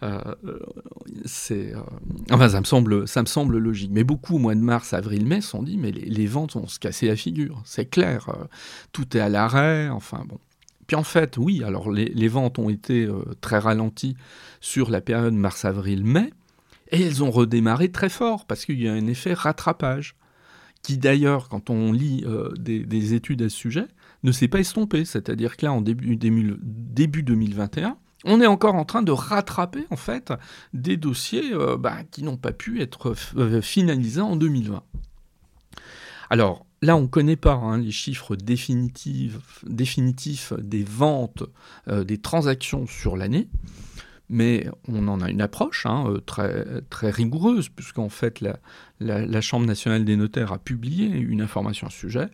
euh, 0.03 0.21
c'est... 1.25 1.73
enfin 2.31 2.51
ça 2.51 2.61
me, 2.61 2.67
semble, 2.67 3.09
ça 3.09 3.23
me 3.23 3.27
semble 3.27 3.57
logique. 3.57 3.91
Mais 3.93 4.05
beaucoup 4.05 4.37
au 4.37 4.39
mois 4.39 4.55
de 4.55 4.61
mars, 4.61 4.93
avril, 4.93 5.27
mai 5.27 5.41
sont 5.41 5.63
dit 5.63 5.79
mais 5.79 5.91
les, 5.91 6.27
ventes 6.27 6.55
vont 6.55 6.67
se 6.67 6.79
casser 6.79 7.07
la 7.07 7.17
figure, 7.17 7.63
c'est 7.65 7.87
clair, 7.87 8.31
tout 8.93 9.17
est 9.17 9.21
à 9.21 9.29
l'arrêt, 9.29 9.89
enfin 9.89 10.25
bon. 10.29 10.39
Puis 10.87 10.97
en 10.97 11.03
fait, 11.03 11.39
oui, 11.39 11.65
alors 11.65 11.91
les 11.91 12.29
ventes 12.29 12.59
ont 12.59 12.69
été 12.69 13.09
très 13.41 13.59
ralenties 13.59 14.17
sur 14.61 14.91
la 14.91 15.01
période 15.01 15.33
mars-avril-mai, 15.33 16.31
et 16.95 17.03
elles 17.03 17.23
ont 17.25 17.31
redémarré 17.31 17.91
très 17.91 18.09
fort 18.09 18.47
parce 18.47 18.65
qu'il 18.65 18.81
y 18.81 18.89
a 18.89 18.93
un 18.93 19.07
effet 19.07 19.35
rattrapage 19.35 20.17
qui 20.83 20.97
d'ailleurs, 20.99 21.49
quand 21.49 21.71
on 21.71 21.93
lit 21.93 22.23
euh, 22.27 22.51
des, 22.57 23.15
études 23.15 23.43
à 23.43 23.49
ce 23.49 23.57
sujet, 23.57 23.87
ne 24.23 24.31
s'est 24.33 24.49
pas 24.49 24.61
estompé. 24.61 25.05
C'est-à-dire 25.05 25.57
que 25.57 25.67
là, 25.67 25.73
en 25.73 25.81
début, 25.81 26.17
début, 26.17 27.23
2021, 27.23 27.97
on 28.25 28.41
est 28.41 28.47
encore 28.47 28.75
en 28.75 28.85
train 28.85 29.03
de 29.03 29.11
rattraper 29.11 29.87
en 29.91 29.97
fait 29.97 30.33
des 30.73 30.97
dossiers 30.97 31.53
euh, 31.53 31.77
bah, 31.77 31.97
qui 32.11 32.23
n'ont 32.23 32.37
pas 32.37 32.53
pu 32.53 32.81
être 32.81 33.15
euh, 33.37 33.61
finalisés 33.61 34.21
en 34.21 34.37
2020. 34.37 34.83
Alors 36.31 36.67
là, 36.83 36.97
on 36.97 37.03
ne 37.03 37.07
connaît 37.07 37.37
pas 37.37 37.55
hein, 37.55 37.79
les 37.79 37.91
chiffres 37.91 38.37
définitifs 38.37 39.39
des 40.59 40.85
ventes, 40.85 41.45
des 41.87 42.19
transactions 42.19 42.87
sur 42.87 43.17
l'année 43.17 43.49
mais 44.29 44.69
on 44.89 45.07
en 45.09 45.21
a 45.21 45.31
une 45.31 45.41
approche 45.41 45.87
hein, 45.87 46.07
euh, 46.09 46.21
très, 46.21 46.83
très 46.91 47.11
rigoureuse, 47.11 47.69
puisqu'en 47.69 48.09
fait 48.09 48.43
la, 49.01 49.41
Chambre 49.41 49.67
nationale 49.67 50.05
des 50.05 50.17
notaires 50.17 50.53
a 50.53 50.59
publié 50.59 51.07
une 51.09 51.43
information 51.43 51.87
à 51.87 51.91
ce 51.91 51.99
sujet. 51.99 52.29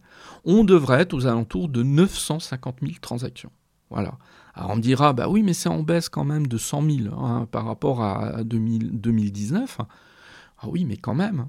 On 0.44 0.64
devrait 0.64 1.02
être 1.02 1.14
aux 1.14 1.26
alentours 1.26 1.68
de 1.68 1.82
950 1.82 2.76
000 2.82 2.92
transactions. 3.00 3.50
Voilà. 3.90 4.18
Alors 4.54 4.70
on 4.70 4.76
me 4.76 4.82
dira, 4.82 5.12
bah 5.12 5.28
oui, 5.28 5.42
mais 5.42 5.52
c'est 5.52 5.68
en 5.68 5.82
baisse 5.82 6.08
quand 6.08 6.24
même 6.24 6.46
de 6.46 6.58
100 6.58 6.82
000 6.82 7.14
hein, 7.14 7.48
par 7.50 7.64
rapport 7.64 8.02
à 8.02 8.44
2019. 8.44 9.78
Ah 10.58 10.68
oui, 10.68 10.84
mais 10.84 10.96
quand 10.96 11.14
même, 11.14 11.46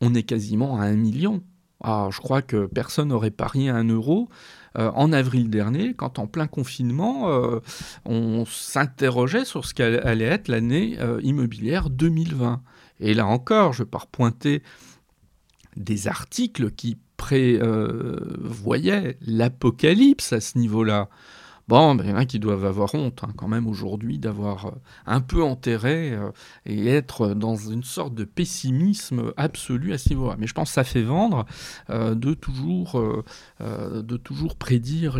on 0.00 0.14
est 0.14 0.22
quasiment 0.22 0.78
à 0.78 0.84
1 0.84 0.96
million. 0.96 1.42
Ah, 1.82 2.08
je 2.12 2.20
crois 2.20 2.42
que 2.42 2.66
personne 2.66 3.08
n'aurait 3.08 3.32
parié 3.32 3.68
un 3.68 3.84
euro 3.84 4.28
en 4.74 5.12
avril 5.12 5.50
dernier, 5.50 5.94
quand 5.94 6.18
en 6.18 6.26
plein 6.26 6.46
confinement, 6.46 7.28
euh, 7.28 7.60
on 8.04 8.44
s'interrogeait 8.46 9.44
sur 9.44 9.64
ce 9.64 9.74
qu'allait 9.74 10.24
être 10.24 10.48
l'année 10.48 10.96
euh, 11.00 11.20
immobilière 11.22 11.90
2020. 11.90 12.62
Et 13.00 13.14
là 13.14 13.26
encore, 13.26 13.72
je 13.72 13.82
vais 13.82 13.88
pas 13.88 13.98
repointer 13.98 14.62
des 15.76 16.08
articles 16.08 16.70
qui 16.70 16.98
prévoyaient 17.16 19.16
l'apocalypse 19.26 20.32
à 20.32 20.40
ce 20.40 20.58
niveau-là. 20.58 21.08
Bon, 21.68 21.94
ben, 21.94 22.04
il 22.04 22.10
y 22.10 22.12
en 22.12 22.16
a 22.16 22.24
qui 22.24 22.38
doivent 22.38 22.64
avoir 22.64 22.94
honte 22.94 23.22
hein, 23.22 23.32
quand 23.36 23.48
même 23.48 23.66
aujourd'hui 23.66 24.18
d'avoir 24.18 24.66
euh, 24.66 24.70
un 25.06 25.20
peu 25.20 25.42
enterré 25.42 26.12
euh, 26.12 26.30
et 26.66 26.88
être 26.88 27.34
dans 27.34 27.56
une 27.56 27.84
sorte 27.84 28.14
de 28.14 28.24
pessimisme 28.24 29.32
absolu 29.36 29.92
à 29.92 29.98
ce 29.98 30.10
niveau-là. 30.10 30.36
Mais 30.38 30.46
je 30.46 30.54
pense 30.54 30.70
que 30.70 30.74
ça 30.74 30.84
fait 30.84 31.02
vendre 31.02 31.46
euh, 31.90 32.14
de, 32.14 32.34
toujours, 32.34 33.00
de 33.60 34.16
toujours 34.16 34.56
prédire 34.56 35.18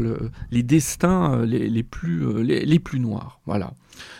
les 0.50 0.62
destins 0.62 1.44
les, 1.44 1.82
plus, 1.82 3.00
noirs. 3.00 3.40
Voilà. 3.46 3.72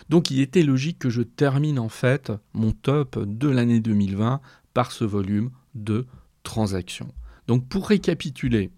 Donc 0.08 0.30
il 0.30 0.40
était 0.40 0.62
logique 0.62 0.98
que 0.98 1.10
je 1.10 1.22
termine 1.22 1.78
en 1.78 1.88
fait 1.88 2.32
mon 2.54 2.72
top 2.72 3.18
de 3.18 3.48
l'année 3.48 3.80
2020 3.80 4.40
par 4.74 4.92
ce 4.92 5.04
volume 5.04 5.50
de 5.74 6.06
transactions. 6.42 7.12
Donc 7.48 7.66
pour 7.68 7.88
récapituler, 7.88 8.70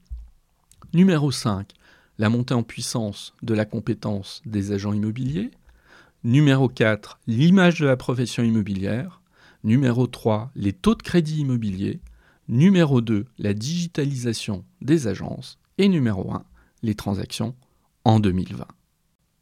numéro 0.94 1.30
5, 1.30 1.68
la 2.18 2.28
montée 2.28 2.54
en 2.54 2.62
puissance 2.62 3.34
de 3.42 3.54
la 3.54 3.64
compétence 3.64 4.42
des 4.46 4.72
agents 4.72 4.92
immobiliers. 4.92 5.50
Numéro 6.22 6.68
4, 6.68 7.20
l'image 7.26 7.80
de 7.80 7.86
la 7.86 7.96
profession 7.96 8.42
immobilière. 8.42 9.20
Numéro 9.62 10.06
3, 10.06 10.50
les 10.54 10.72
taux 10.72 10.94
de 10.94 11.02
crédit 11.02 11.40
immobilier. 11.40 12.00
Numéro 12.48 13.00
2, 13.00 13.26
la 13.38 13.54
digitalisation 13.54 14.64
des 14.80 15.06
agences. 15.06 15.58
Et 15.78 15.88
numéro 15.88 16.32
1, 16.32 16.44
les 16.82 16.94
transactions 16.94 17.54
en 18.04 18.20
2020. 18.20 18.66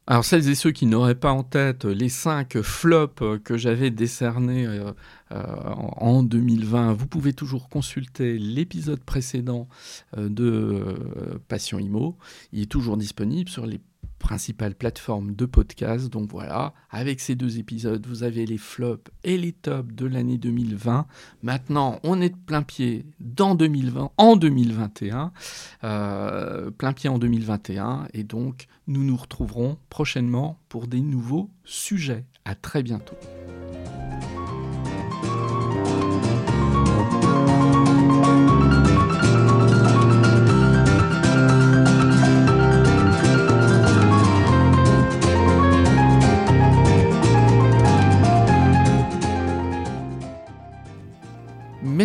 Alors 0.05 0.25
celles 0.25 0.49
et 0.49 0.55
ceux 0.55 0.71
qui 0.71 0.85
n'auraient 0.85 1.15
pas 1.15 1.31
en 1.31 1.43
tête 1.43 1.85
les 1.85 2.09
cinq 2.09 2.61
flops 2.61 3.23
que 3.45 3.55
j'avais 3.55 3.89
décernés 3.89 4.65
euh, 4.65 4.91
euh, 5.31 5.43
en 5.75 6.23
2020, 6.23 6.91
vous 6.91 7.07
pouvez 7.07 7.31
toujours 7.31 7.69
consulter 7.69 8.37
l'épisode 8.37 8.99
précédent 8.99 9.69
euh, 10.17 10.27
de 10.27 11.39
Passion 11.47 11.79
Imo. 11.79 12.17
Il 12.51 12.63
est 12.63 12.71
toujours 12.71 12.97
disponible 12.97 13.49
sur 13.49 13.65
les 13.65 13.79
principales 14.23 14.73
plateformes 14.73 15.35
de 15.35 15.45
podcast. 15.45 16.09
Donc 16.09 16.31
voilà, 16.31 16.73
avec 16.89 17.19
ces 17.19 17.35
deux 17.35 17.59
épisodes, 17.59 18.07
vous 18.07 18.23
avez 18.23 18.45
les 18.45 18.57
flops 18.57 19.11
et 19.23 19.37
les 19.37 19.51
tops 19.51 19.93
de 19.93 20.07
l'année 20.07 20.37
2020. 20.37 21.05
Maintenant, 21.43 21.99
on 22.03 22.21
est 22.21 22.29
de 22.29 22.37
plein 22.37 22.63
pied 22.63 23.05
dans 23.19 23.53
2020, 23.53 24.11
en 24.17 24.35
2021, 24.37 25.33
euh, 25.83 26.71
plein 26.71 26.93
pied 26.93 27.09
en 27.09 27.19
2021, 27.19 28.07
et 28.13 28.23
donc 28.23 28.67
nous 28.87 29.03
nous 29.03 29.17
retrouverons 29.17 29.77
prochainement 29.89 30.57
pour 30.69 30.87
des 30.87 31.01
nouveaux 31.01 31.49
sujets. 31.65 32.25
À 32.45 32.55
très 32.55 32.81
bientôt. 32.81 33.15